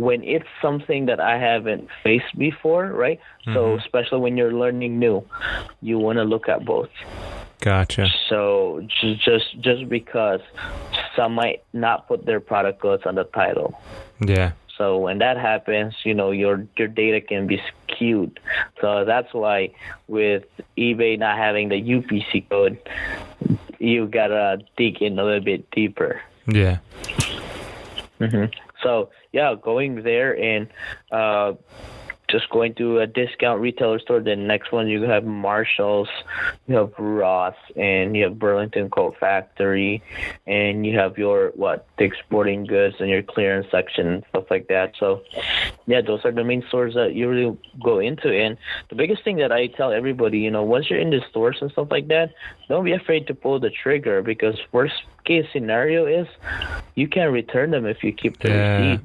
[0.01, 3.21] when it's something that i haven't faced before right
[3.55, 5.25] so especially when you're learning new
[5.81, 6.91] you want to look at both
[7.61, 8.09] Gotcha.
[8.29, 10.41] so ju- just just because
[11.15, 13.79] some might not put their product codes on the title.
[14.19, 14.53] Yeah.
[14.79, 18.41] So when that happens, you know your your data can be skewed.
[18.81, 19.75] So that's why
[20.09, 20.45] with
[20.79, 22.79] eBay not having the UPC code,
[23.79, 26.21] you gotta dig in a little bit deeper.
[26.47, 26.79] Yeah.
[28.19, 28.47] hmm
[28.83, 30.69] So yeah, going there and
[31.11, 31.55] uh,
[32.31, 34.21] just going to a discount retailer store.
[34.21, 36.09] The next one you have Marshalls,
[36.67, 40.03] you have Ross, and you have Burlington Coat Factory,
[40.47, 44.95] and you have your what Dick's Sporting Goods and your clearance section stuff like that.
[44.99, 45.23] So,
[45.87, 48.29] yeah, those are the main stores that you really go into.
[48.29, 48.57] And
[48.89, 51.71] the biggest thing that I tell everybody, you know, once you're in the stores and
[51.73, 52.33] stuff like that,
[52.69, 56.27] don't be afraid to pull the trigger because worst case scenario is
[56.95, 59.01] you can return them if you keep the Yeah, receipt.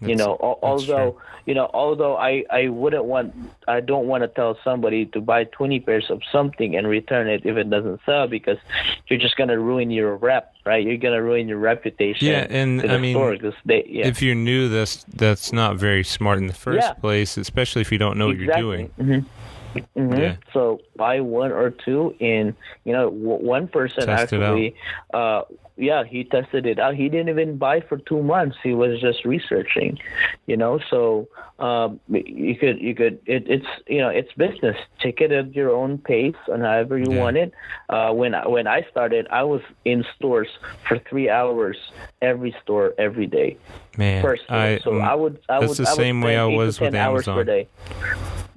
[0.00, 1.20] You know, although true.
[1.46, 3.32] you know, although I I wouldn't want
[3.66, 7.46] I don't want to tell somebody to buy 20 pairs of something and return it
[7.46, 8.58] if it doesn't sell because
[9.08, 10.84] you're just gonna ruin your rep, right?
[10.84, 12.28] You're gonna ruin your reputation.
[12.28, 13.16] Yeah, and I mean,
[13.64, 14.06] they yeah.
[14.06, 16.92] If you're new, that's that's not very smart in the first Yeah.
[16.94, 18.88] place, especially if you don't know what you're doing.
[18.98, 19.20] hmm
[19.94, 20.36] hmm Yeah.
[20.52, 22.54] So buy one or two, and
[22.84, 24.74] you know, w- one person Test actually,
[25.12, 25.42] uh,
[25.76, 26.94] yeah, he tested it out.
[26.94, 28.56] He didn't even buy for two months.
[28.62, 29.98] He was just researching,
[30.46, 30.78] you know.
[30.90, 34.76] So um, you could, you could, it, it's you know, it's business.
[35.00, 37.18] Take it at your own pace and however you Yeah.
[37.20, 37.52] want it.
[37.88, 40.48] Uh, when I, when I started, I was in stores
[40.86, 41.76] for three hours
[42.22, 43.58] every store every day
[43.98, 44.76] Man, personally.
[44.76, 46.86] I, so I would I that's would the I would same way I was 10
[46.86, 47.66] with hours per Amazon.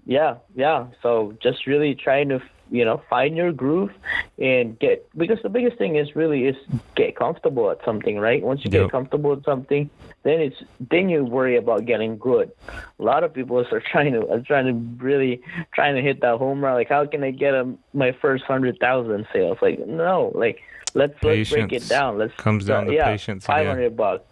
[0.07, 0.87] Yeah, yeah.
[1.03, 2.41] So just really trying to
[2.71, 3.91] you know find your groove
[4.39, 6.55] and get because the biggest thing is really is
[6.95, 8.41] get comfortable at something, right?
[8.41, 8.83] Once you Yep.
[8.83, 9.89] get comfortable at something,
[10.23, 10.55] then it's
[10.89, 12.51] then you worry about getting good.
[12.99, 15.41] A lot of people are trying to are trying to really
[15.73, 16.75] trying to hit that home run.
[16.75, 19.57] Like, how can I get a, my first hundred thousand sales?
[19.61, 20.61] Like, no, like
[20.93, 22.17] let's let's break it down.
[22.17, 23.57] Let's comes down to yeah, patience again.
[23.57, 24.23] Five hundred bucks.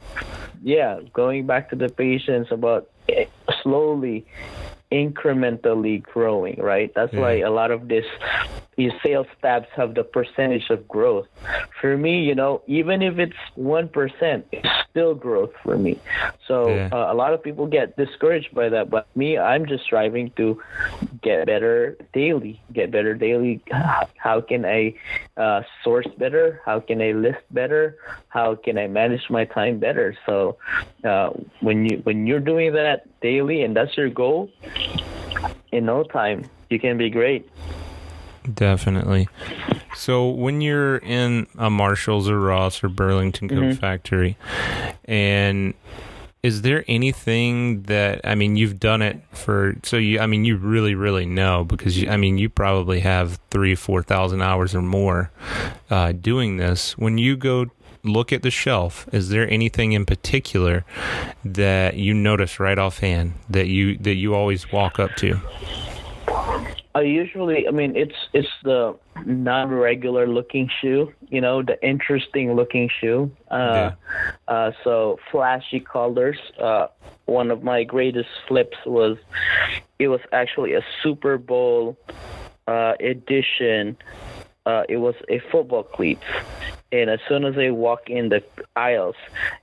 [0.63, 3.25] Yeah, going back to the patience about eh,
[3.61, 4.25] slowly,
[4.91, 6.59] incrementally growing.
[6.59, 6.91] Right.
[6.95, 7.21] That's Yeah.
[7.21, 8.05] why a lot of this
[8.77, 11.27] these sales stats have the percentage of growth.
[11.81, 16.01] For me, you know, even if it's one percent, it's still growth for me.
[16.47, 16.89] So Yeah.
[16.91, 20.59] uh, a lot of people get discouraged by that, but me, I'm just striving to
[21.21, 22.63] get better daily.
[22.73, 23.63] Get better daily.
[24.17, 24.93] How can I
[25.37, 26.61] uh, source better?
[26.65, 27.97] How can I list better?
[28.29, 30.15] How can I manage my time better?
[30.25, 30.57] So
[31.07, 31.29] uh,
[31.61, 34.49] when you when you're doing that daily and that's your goal,
[35.71, 37.49] in no time you can be great.
[38.53, 39.27] Definitely.
[39.95, 43.77] So when you're in a Marshalls or Ross or Burlington Coat Mhm.
[43.79, 44.37] Factory,
[45.05, 45.73] and
[46.43, 49.75] is there anything that I mean you've done it for?
[49.83, 53.39] So you, I mean, you really, really know because you, I mean, you probably have
[53.49, 55.31] three, four thousand hours or more
[55.89, 56.95] uh, doing this.
[56.97, 57.67] When you go
[58.03, 60.85] look at the shelf, is there anything in particular
[61.43, 65.39] that you notice right offhand that you that you always walk up to?
[66.95, 72.89] I usually, I mean, it's it's the non-regular looking shoe, you know, the interesting looking
[73.01, 73.29] shoe.
[73.51, 73.91] Uh,
[74.47, 76.37] uh, so flashy colors.
[76.57, 76.87] Uh,
[77.25, 79.17] one of my greatest flips was,
[79.99, 81.97] it was actually a Super Bowl
[82.65, 83.97] uh, edition.
[84.65, 86.23] Uh, it was a football cleats,
[86.91, 88.43] and as soon as I walk in the
[88.75, 89.15] aisles,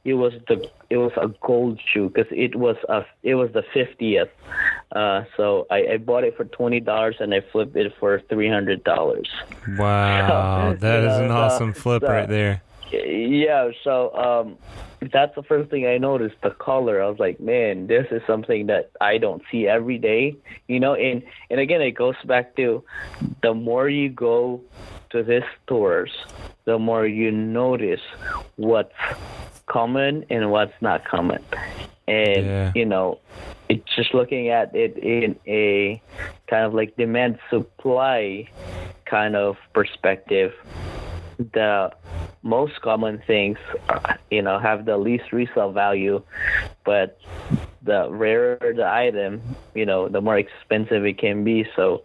[0.04, 3.64] it was the it was a gold shoe because it was a it was the
[3.74, 4.28] fiftieth.
[4.94, 8.48] Uh, so I, I bought it for twenty dollars and I flipped it for three
[8.48, 9.28] hundred dollars.
[9.76, 12.62] Wow, that is Yeah, an so- awesome flip so- right there.
[12.92, 14.58] Yeah, so um,
[15.12, 16.36] that's the first thing I noticed.
[16.42, 17.02] The color.
[17.02, 20.36] I was like, man, this is something that I don't see every day.
[20.68, 22.84] You know, and and again, it goes back to
[23.42, 24.60] the more you go
[25.10, 26.10] to these stores,
[26.64, 28.00] the more you notice
[28.56, 28.94] what's
[29.66, 31.42] common and what's not common.
[32.08, 32.72] And Yeah.
[32.74, 33.18] you know,
[33.68, 36.02] it's just looking at it in a
[36.46, 38.48] kind of like demand supply
[39.06, 40.52] kind of perspective
[41.52, 41.92] the
[42.42, 46.22] most common things uh, you know have the least resale value
[46.84, 47.18] but
[47.82, 49.42] the rarer the item
[49.74, 51.66] you know the more expensive it can be.
[51.76, 52.02] So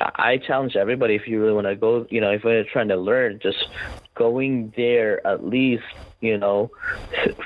[0.00, 2.88] i I challenge everybody if you really want to go you know if you're trying
[2.88, 3.68] to learn just
[4.14, 5.84] going there at least
[6.26, 6.70] you know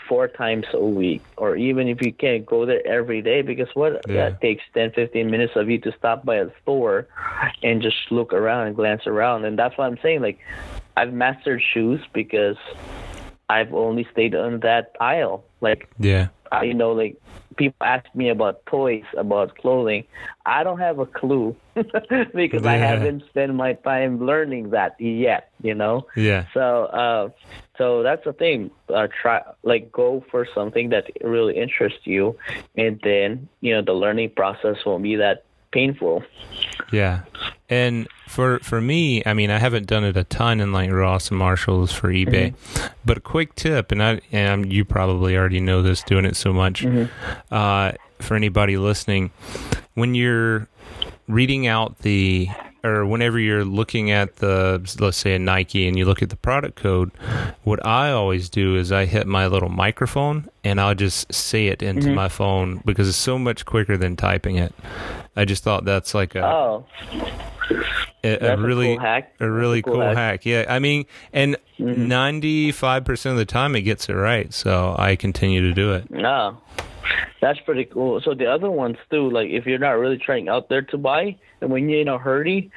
[0.09, 3.93] four times a week or even if you can't go there every day because what
[4.09, 4.15] Yeah.
[4.31, 7.07] that takes 10 15 minutes of you to stop by a store
[7.63, 10.39] and just look around and glance around and that's what i'm saying like
[10.97, 12.57] i've mastered shoes because
[13.49, 16.29] i've only stayed on that aisle like Yeah.
[16.53, 17.15] I, you know, like
[17.57, 20.03] people ask me about toys, about clothing.
[20.45, 21.55] I don't have a clue
[22.35, 25.51] because I haven't spent my time learning that yet.
[25.63, 26.47] You know, Yeah.
[26.53, 27.29] so uh,
[27.81, 28.71] so that's the thing.
[28.93, 32.37] Uh, try like go for something that really interests you,
[32.77, 36.23] and then you know the learning process won't be that painful.
[36.93, 37.23] Yeah.
[37.71, 41.31] And for for me, I mean, I haven't done it a ton in like Ross
[41.31, 42.53] and Marshalls for eBay,
[43.03, 46.53] but a quick tip, and I and you probably already know this doing it so
[46.53, 46.85] much.
[47.51, 49.31] Uh, for anybody listening,
[49.95, 50.69] when you're
[51.29, 52.49] reading out the
[52.83, 56.37] or whenever you're looking at the let's say a Nike and you look at the
[56.37, 57.11] product code,
[57.65, 61.83] what I always do is I hit my little microphone and I'll just say it
[61.83, 62.15] into Mhm.
[62.15, 64.75] my phone because it's so much quicker than typing it.
[65.37, 66.85] I just thought that's like a Oh,
[68.25, 69.33] a, a really a cool hack.
[69.41, 70.45] a really That's cool hack.
[70.47, 71.97] Yeah, I mean, and Mhm.
[71.99, 75.93] ninety five percent of the time it gets it right, so I continue to do
[75.95, 76.11] it.
[76.11, 76.59] No,
[77.41, 78.21] that's pretty cool.
[78.21, 81.37] So the other ones too, like if you're not really trying out there to buy,
[81.61, 82.71] and when you're in a hurry,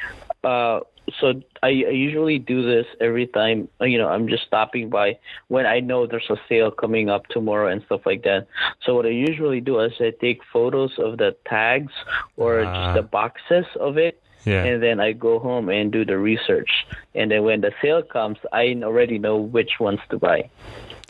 [0.44, 0.82] uh,
[1.20, 3.68] so I, I usually do this every time.
[3.82, 5.18] uh, You know, I'm just stopping by
[5.50, 8.48] when I know there's a sale coming up tomorrow and stuff like that.
[8.84, 11.92] So what I usually do is I take photos of the tags
[12.38, 12.72] or Ah.
[12.72, 14.20] just the boxes of it.
[14.46, 16.70] Yeah, And then I go home and do the research.
[17.16, 20.50] And then when the sale comes, I already know which ones to buy.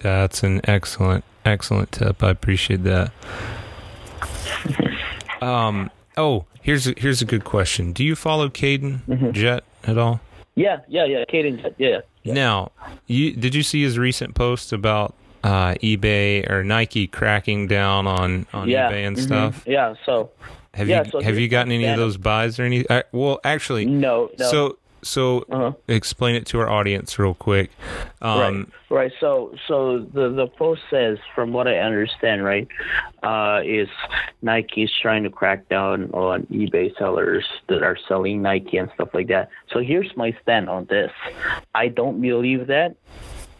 [0.01, 2.23] that's an excellent excellent tip.
[2.23, 3.11] I appreciate that.
[5.41, 5.91] Um.
[6.15, 7.91] Oh, here's a, here's a good question.
[7.91, 9.31] Do you follow Caden Mm-hmm.
[9.31, 10.21] Jet at all?
[10.55, 11.25] Yeah, yeah, yeah.
[11.25, 12.01] Kaden, yeah.
[12.21, 12.33] yeah.
[12.33, 12.71] Now,
[13.07, 18.45] you did you see his recent post about uh, eBay or Nike cracking down on
[18.53, 18.91] on yeah.
[18.91, 19.21] eBay and mhm.
[19.21, 19.63] stuff?
[19.65, 20.29] Yeah, so
[20.75, 22.87] Have Yeah, you so have you gotten any of those buys or any?
[22.87, 24.45] Uh, well, actually, no, no.
[24.51, 25.73] so so uh-huh.
[25.87, 27.71] explain it to our audience real quick.
[28.21, 29.11] Um, right, right.
[29.19, 32.67] So, so the the post says, from what I understand, right,
[33.21, 33.89] uh, is
[34.41, 39.27] Nike's trying to crack down on eBay sellers that are selling Nike and stuff like
[39.27, 39.49] that.
[39.71, 41.11] So here's my stand on this.
[41.75, 42.95] I don't believe that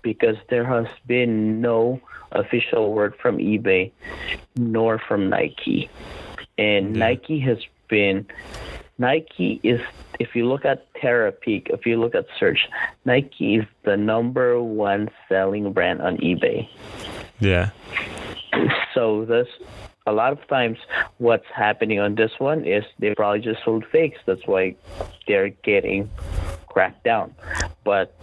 [0.01, 3.91] because there has been no official word from eBay
[4.55, 5.89] nor from Nike,
[6.57, 7.07] and Yeah.
[7.07, 8.25] Nike has been.
[8.97, 9.81] Nike is,
[10.19, 12.69] if you look at Terapeak, if you look at search,
[13.05, 16.67] Nike is the number one selling brand on eBay.
[17.39, 17.71] Yeah.
[18.93, 19.47] So this,
[20.05, 20.77] a lot of times,
[21.17, 24.19] what's happening on this one is they probably just sold fakes.
[24.25, 24.75] That's why
[25.27, 26.09] they're getting
[26.67, 27.33] cracked down.
[27.83, 28.15] But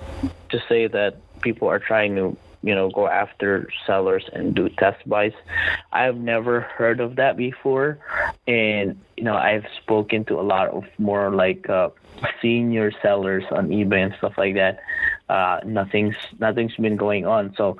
[0.51, 5.09] to say that people are trying to, you know, go after sellers and do test
[5.09, 5.33] buys,
[5.93, 7.99] I've never heard of that before.
[8.47, 11.91] And you know, I've spoken to a lot of more like uh,
[12.43, 14.81] senior sellers on eBay and stuff like that.
[15.29, 17.55] Uh, nothing's nothing's been going on.
[17.57, 17.79] So,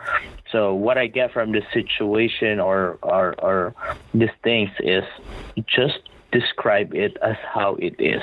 [0.53, 3.75] so what I get from this situation or or, or
[4.15, 5.05] these things is
[5.67, 5.99] just
[6.33, 8.23] describe it as how it is.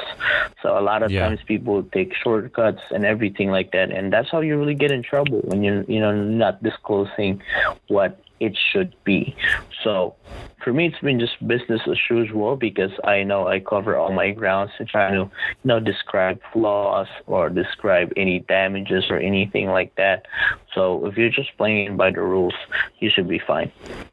[0.61, 1.27] So a lot of Yeah.
[1.27, 5.03] times people take shortcuts and everything like that, and that's how you really get in
[5.03, 7.41] trouble when you're you know not disclosing
[7.87, 9.35] what it should be.
[9.83, 10.15] So
[10.63, 14.31] for me, it's been just business as usual because I know I cover all my
[14.31, 15.29] grounds and try to you
[15.63, 20.25] know describe flaws or describe any damages or anything like that.
[20.73, 22.55] So if you're just playing by the rules,
[22.99, 23.71] you should be fine.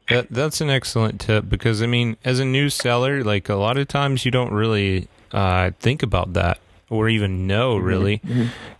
[0.09, 3.77] That that's an excellent tip because I mean, as a new seller, like a lot
[3.77, 6.59] of times you don't really uh, think about that
[6.89, 7.85] or even know Mm-hmm.
[7.85, 8.21] really,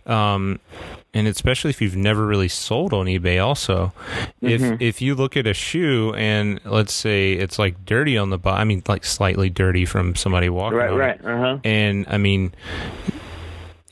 [0.05, 0.59] um,
[1.15, 3.43] and especially if you've never really sold on eBay.
[3.43, 3.91] Also,
[4.41, 4.79] if Mhm.
[4.81, 8.59] if you look at a shoe and let's say it's like dirty on the bottom,
[8.61, 11.57] I mean, like slightly dirty from somebody walking Right, on right, it, uh huh.
[11.63, 12.53] and I mean,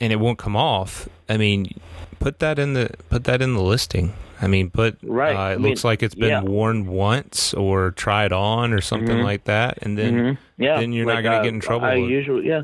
[0.00, 1.08] and it won't come off.
[1.28, 1.72] I mean,
[2.20, 4.12] put that in the put that in the listing.
[4.44, 5.34] I mean, but Right.
[5.34, 6.42] Uh, I it mean, looks like it's been yeah.
[6.42, 9.24] worn once or tried on or something Mhm.
[9.24, 10.38] like that, and then Mhm.
[10.58, 12.62] yeah, then you're not gonna get in trouble I usually, yeah,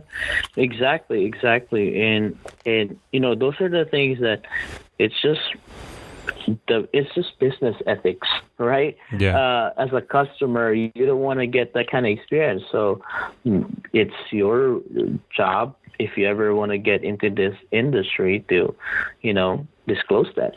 [0.56, 4.42] exactly, exactly, and and you know those are the things that
[4.98, 5.40] it's just
[6.68, 8.28] the it's just business ethics,
[8.58, 8.96] right?
[9.18, 13.00] yeah, Uh, as a customer, you don't want to get that kind of experience, so
[13.46, 14.80] mm, it's your
[15.34, 18.74] job if you ever want to get into this industry to,
[19.20, 20.54] you know, disclose that.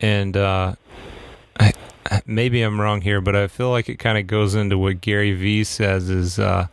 [0.00, 0.74] And uh,
[1.60, 1.72] I,
[2.26, 5.34] maybe I'm wrong here, but I feel like it kind of goes into what Gary
[5.34, 6.68] Vee says is, uh,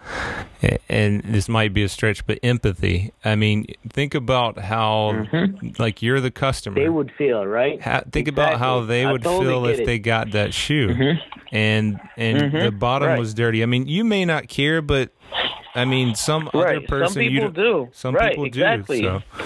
[0.90, 3.12] and this might be a stretch, but empathy.
[3.24, 5.26] I mean, think about how
[5.80, 6.76] like you're the customer.
[6.78, 6.84] Mm-hmm.
[6.84, 7.82] They would feel right.
[7.82, 9.86] Ha- think about how they I would totally feel if it.
[9.86, 11.20] they got that shoe Mhm.
[11.52, 12.64] and and Mhm.
[12.66, 13.20] the bottom Right.
[13.20, 13.62] was dirty.
[13.64, 15.10] I mean, you may not care, but
[15.76, 17.90] I mean, some other person Some people do.
[17.92, 18.30] Some right.
[18.32, 19.02] people exactly.
[19.02, 19.22] do.
[19.38, 19.46] So,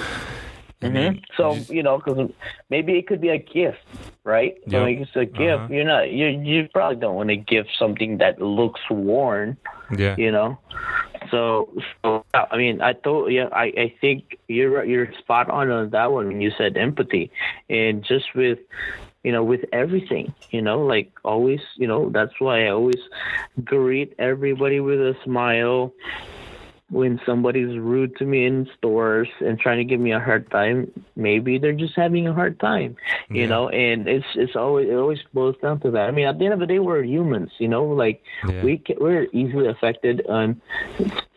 [0.84, 2.30] I hmm so you know, because
[2.70, 3.78] maybe it could be a gift,
[4.24, 4.56] right?
[4.72, 4.86] So Yep.
[4.86, 5.64] it's a gift.
[5.64, 5.68] Uh-huh.
[5.70, 6.12] You're not.
[6.12, 9.58] You you probably don't want to give something that looks worn.
[9.98, 10.60] yeah, You know.
[11.32, 11.74] So,
[12.04, 16.12] so I mean, I thought, yeah, I, I think you're you're spot on on that
[16.12, 17.32] one when you said empathy,
[17.70, 18.60] and just with,
[19.24, 23.00] you know, with everything, you know, like always, you know, that's why I always
[23.64, 25.94] greet everybody with a smile.
[26.90, 30.92] When somebody's rude to me in stores and trying to give me a hard time,
[31.16, 32.96] maybe they're just having a hard time,
[33.30, 33.48] you Yeah.
[33.48, 33.70] know.
[33.70, 36.08] And it's it's always it always boils down to that.
[36.08, 37.84] I mean, at the end of the day, we're humans, you know.
[37.86, 38.64] Like Yeah.
[38.64, 40.62] we we're easily affected on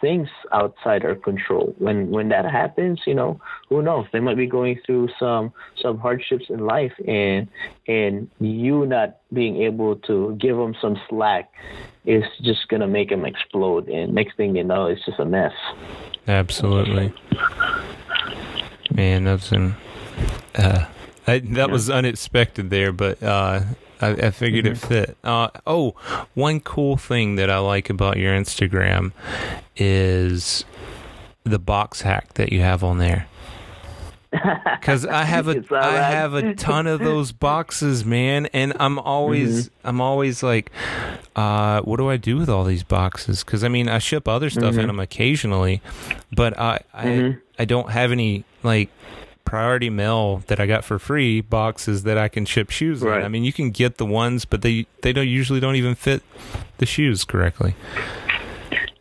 [0.01, 1.75] things outside our control.
[1.79, 4.07] When when that happens, you know, who knows?
[4.13, 7.47] They might be going through some some hardships in life, and
[7.87, 11.51] and you not being able to give them some slack
[12.05, 13.89] is just gonna make them explode.
[13.89, 15.53] And next thing you know, it's just a mess.
[16.27, 17.13] Absolutely.
[18.95, 19.75] Man, that's an.
[20.55, 20.87] Uh,
[21.27, 23.61] I, that was unexpected there, but uh,
[24.01, 25.17] I, I figured it fit.
[25.23, 25.95] Uh, oh,
[26.35, 29.13] one cool thing that I like about your Instagram
[29.77, 30.65] is
[31.45, 33.27] the box hack that you have on there.
[34.83, 36.01] Because I have a I right.
[36.13, 39.89] have a ton of those boxes, man, and I'm always Mm-hmm.
[39.89, 40.73] I'm always like,
[41.37, 43.45] uh, what do I do with all these boxes?
[43.45, 44.81] Because I mean, I ship other stuff Mm-hmm.
[44.81, 45.81] in them occasionally,
[46.35, 47.41] but I I, Mhm.
[47.59, 48.89] I don't have any like
[49.45, 53.19] priority mail that I got for free boxes that I can ship shoes Right.
[53.19, 53.25] in.
[53.25, 56.23] I mean, you can get the ones, but they they don't usually don't even fit
[56.79, 57.75] the shoes correctly.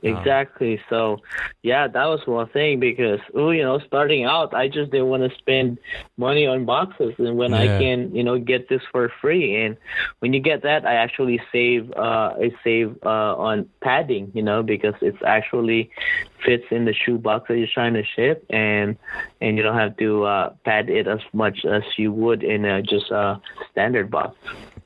[0.03, 0.81] Exactly.
[0.89, 1.19] So,
[1.61, 5.29] yeah, that was one thing because, oh, you know, starting out, I just didn't want
[5.29, 5.77] to spend
[6.17, 9.77] money on boxes, and when I can, you know, get this for free, and
[10.19, 14.63] when you get that, I actually save, uh, I save uh, on padding, you know,
[14.63, 15.91] because it's actually
[16.45, 18.97] fits in the shoe box that you're trying to ship, and
[19.39, 22.81] and you don't have to uh, pad it as much as you would in a
[22.81, 23.39] just a
[23.71, 24.35] standard box.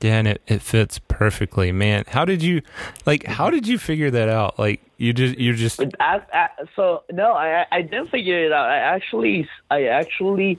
[0.00, 2.04] Yeah, and it, it fits perfectly, man.
[2.08, 2.62] How did you
[3.06, 3.24] like?
[3.26, 4.58] How did you figure that out?
[4.58, 8.68] Like you just you're just I, I, so no, I I didn't figure it out.
[8.68, 10.58] I actually I actually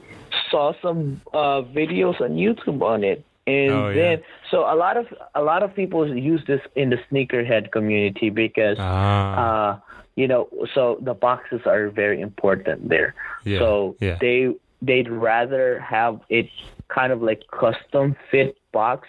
[0.49, 3.95] saw some uh, videos on YouTube on it, and Oh, yeah.
[3.95, 8.29] then so a lot of a lot of people use this in the sneakerhead community
[8.29, 9.79] because ah uh,
[10.15, 13.13] you know so the boxes are very important there.
[13.45, 14.17] Yeah, So yeah.
[14.19, 16.49] they they'd rather have it
[16.88, 19.07] kind of like custom fit box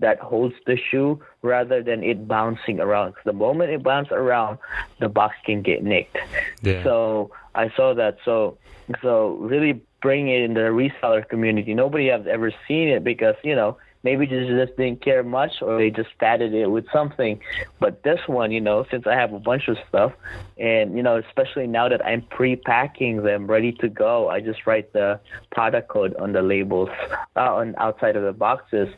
[0.00, 3.14] that holds the shoe rather than it bouncing around.
[3.24, 4.58] the moment it bounces around,
[5.00, 6.16] the box can get nicked.
[6.62, 6.82] yeah.
[6.82, 8.18] So I saw that.
[8.24, 8.58] So
[9.02, 11.74] so really bring it in the reseller community.
[11.74, 13.76] Nobody has ever seen it because you know
[14.08, 17.38] maybe they just didn't care much or they just padded it with something.
[17.78, 20.12] But this one, you know, since I have a bunch of stuff,
[20.56, 24.92] and you know, especially now that I'm pre-packing them ready to go, I just write
[24.92, 25.20] the
[25.52, 26.88] product code on the labels
[27.36, 28.88] uh, on outside of the boxes.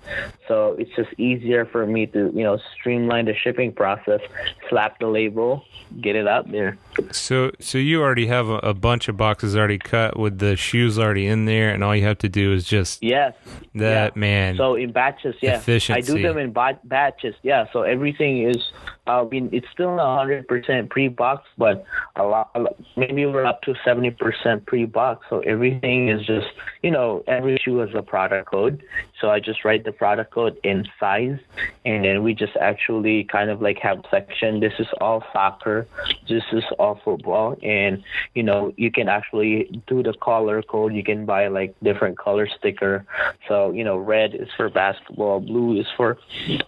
[0.46, 4.20] So it's just easier for me to you know streamline the shipping process,
[4.68, 5.64] slap the label,
[6.00, 6.78] get it out there.
[7.10, 10.98] So so you already have a, a bunch of boxes already cut with the shoes
[10.98, 13.34] already in there, and all you have to do is just Yes.
[13.74, 14.20] that yeah.
[14.20, 14.56] man.
[14.56, 15.58] So in batches, yeah.
[15.96, 17.66] I do them in bat- batches, yeah.
[17.72, 18.60] So everything is,
[19.06, 21.84] I mean, it's still not hundred percent pre-box, but
[22.16, 22.50] a lot,
[22.96, 25.26] maybe we're up to seventy percent pre-box.
[25.30, 26.48] So everything is just,
[26.82, 28.82] you know, every shoe has a product code.
[29.20, 31.38] So I just write the product code in size,
[31.84, 34.60] and then we just actually kind of like have section.
[34.60, 35.86] This is all soccer.
[36.28, 38.02] This is all football, and
[38.34, 40.94] you know, you can actually do the color code.
[40.94, 43.04] You can buy like different color sticker.
[43.48, 46.18] So you know, red is for basketball, blue is for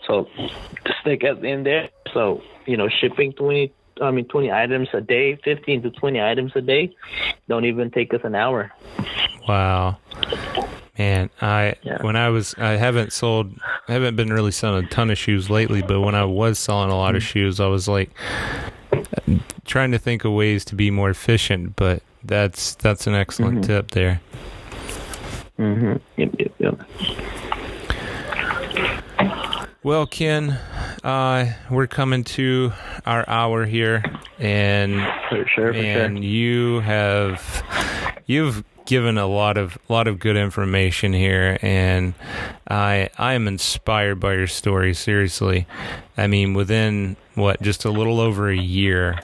[0.07, 0.29] so
[1.01, 1.89] stick it in there.
[2.13, 2.22] So
[2.67, 3.73] you know, shipping twenty.
[4.01, 6.97] I mean, 20 items a day, 15 to 20 items a day,
[7.47, 8.73] don't even take us an hour.
[9.47, 9.99] Wow.
[10.99, 12.01] Man, I Yeah.
[12.01, 13.53] when I was I haven't sold
[13.89, 16.91] I haven't been really selling a ton of shoes lately, but when I was selling
[16.91, 18.11] a lot of shoes, I was like
[19.67, 23.91] trying to think of ways to be more efficient, but that's that's an excellent tip
[23.93, 24.21] there.
[25.59, 25.97] Mm-hmm.
[26.17, 26.81] Yep, yep, yep.
[29.85, 30.51] Well, Ken,
[31.03, 32.73] uh, we're coming to
[33.05, 34.05] our hour here,
[34.39, 34.95] and
[35.29, 36.25] For sure, for and sure.
[36.25, 37.65] you have
[38.27, 42.15] you've given a lot of lot of good information here, and
[42.69, 44.95] I I am inspired by your story.
[44.95, 45.67] Seriously,
[46.17, 49.19] I mean, within what just a little over a year,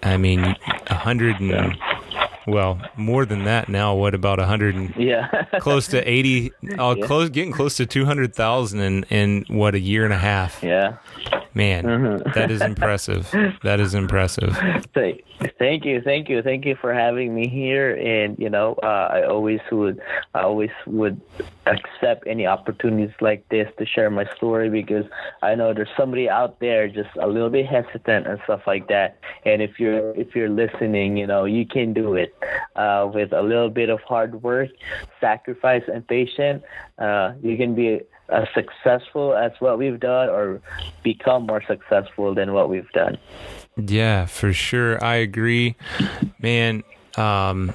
[0.00, 0.54] I mean,
[0.86, 1.76] a hundred and
[2.46, 3.94] well, more than that now.
[3.94, 5.28] What about a hundred and Yeah.
[5.60, 7.06] close to 80 uh, Yeah.
[7.06, 10.96] close getting close to 200,000 in in what a year and a half yeah.
[11.54, 12.34] man Mhm.
[12.34, 13.30] that is impressive
[13.62, 14.56] that is impressive
[14.94, 15.22] Thank,
[15.58, 17.94] thank you, thank you, thank you for having me here.
[17.96, 20.00] And you know, uh, I always would,
[20.34, 21.20] I always would
[21.66, 25.04] accept any opportunities like this to share my story because
[25.42, 29.18] I know there's somebody out there just a little bit hesitant and stuff like that.
[29.44, 32.34] And if you're if you're listening, you know, you can do it
[32.76, 34.70] uh, with a little bit of hard work,
[35.20, 36.62] sacrifice, and patience.
[36.98, 38.00] Uh, you can be
[38.30, 40.60] as successful as what we've done or
[41.02, 43.18] become more successful than what we've done.
[43.76, 45.02] Yeah, for sure.
[45.04, 45.76] I agree.
[46.38, 46.84] Man,
[47.16, 47.72] um,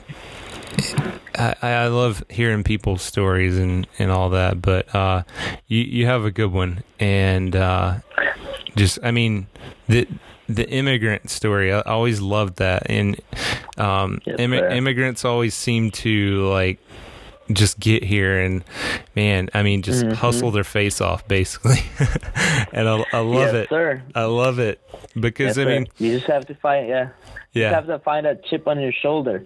[1.36, 5.24] I, I love hearing people's stories and, and all that, but uh,
[5.68, 8.00] you you have a good one, and uh,
[8.76, 9.48] just I mean
[9.88, 10.08] the
[10.48, 11.72] the immigrant story.
[11.72, 13.20] I always loved that, and
[13.78, 14.70] um, Yes, sir.
[14.70, 16.80] immigrants always seem to like
[17.52, 18.64] just get here and
[19.16, 20.14] man, I mean, just Mhm.
[20.14, 21.80] hustle their face off basically,
[22.74, 23.70] and I, I love yes, it.
[23.70, 24.02] sir.
[24.16, 24.80] I love it
[25.20, 25.70] because Yes, I sir.
[25.70, 27.10] mean, you just have to find yeah.
[27.54, 29.44] You yeah, have to find that chip on your shoulder.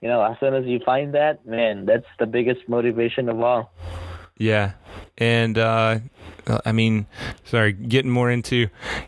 [0.00, 3.72] You know, as soon as you find that, man, that's the biggest motivation of all.
[4.36, 4.72] Yeah.
[5.16, 6.00] And uh
[6.66, 7.06] I mean,
[7.44, 8.66] sorry, getting more into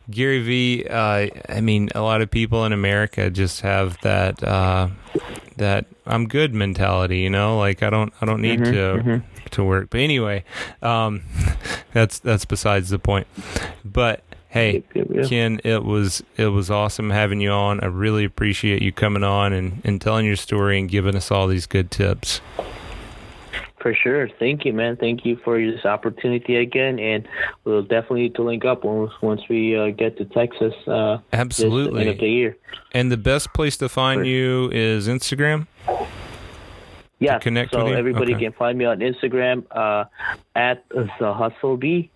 [0.08, 4.88] Gary Vee, uh I mean, a lot of people in America just have that uh
[5.56, 7.58] that I'm good mentality, you know?
[7.58, 9.22] Like I don't I don't need Mhm, to mhm.
[9.52, 9.88] to work.
[9.90, 10.44] But anyway,
[10.82, 11.22] um
[11.92, 13.26] that's that's besides the point.
[13.84, 14.82] But hey.
[15.28, 17.80] Ken, it was it was awesome having you on.
[17.80, 21.46] I really appreciate you coming on and, and telling your story and giving us all
[21.46, 22.40] these good tips.
[23.80, 24.28] For sure.
[24.38, 24.96] Thank you, man.
[24.96, 27.28] Thank you for this opportunity again, and
[27.64, 30.72] we'll definitely need to link up once once we uh, get to Texas.
[30.86, 32.30] Uh, This end of the Absolutely.
[32.30, 32.56] year.
[32.92, 35.66] And the best place to find you is Instagram.
[37.18, 37.38] Yeah.
[37.38, 38.44] connect so everybody Okay.
[38.44, 40.04] can find me on Instagram uh,
[40.54, 42.10] at the Hustle Bee.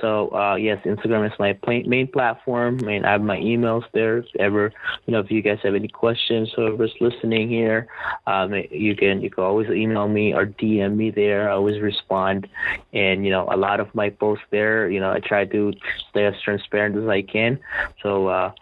[0.00, 4.18] So uh, yes, Instagram is my main platform, and I have my emails there.
[4.18, 4.72] If ever,
[5.04, 7.88] you know, if you guys have any questions, whoever's listening here,
[8.26, 11.50] um, you can you can always email me or DM me there.
[11.50, 12.48] I always respond,
[12.94, 15.72] and you know, a lot of my posts there, you know, I try to
[16.10, 17.58] stay as transparent as I can.
[18.02, 18.52] So uh,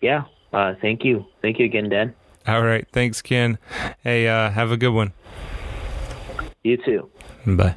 [0.00, 0.22] yeah,
[0.52, 2.14] uh, thank you, thank you again, Dan.
[2.46, 2.86] All right.
[2.92, 3.58] Thanks, Ken.
[4.02, 5.12] Hey, uh, have a good one.
[6.64, 7.10] You too.
[7.46, 7.76] Bye.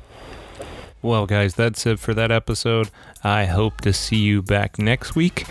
[1.02, 2.90] Well, guys, that's it for that episode.
[3.24, 5.46] I hope to see you back next week.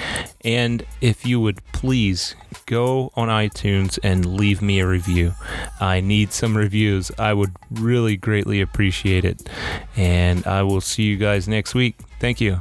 [0.45, 2.35] And if you would please
[2.67, 5.35] go on iTunes and leave me a review.
[5.81, 7.13] I need some reviews.
[7.21, 9.49] I would really greatly appreciate it.
[9.97, 12.01] And I will see you guys next week.
[12.19, 12.61] Thank you.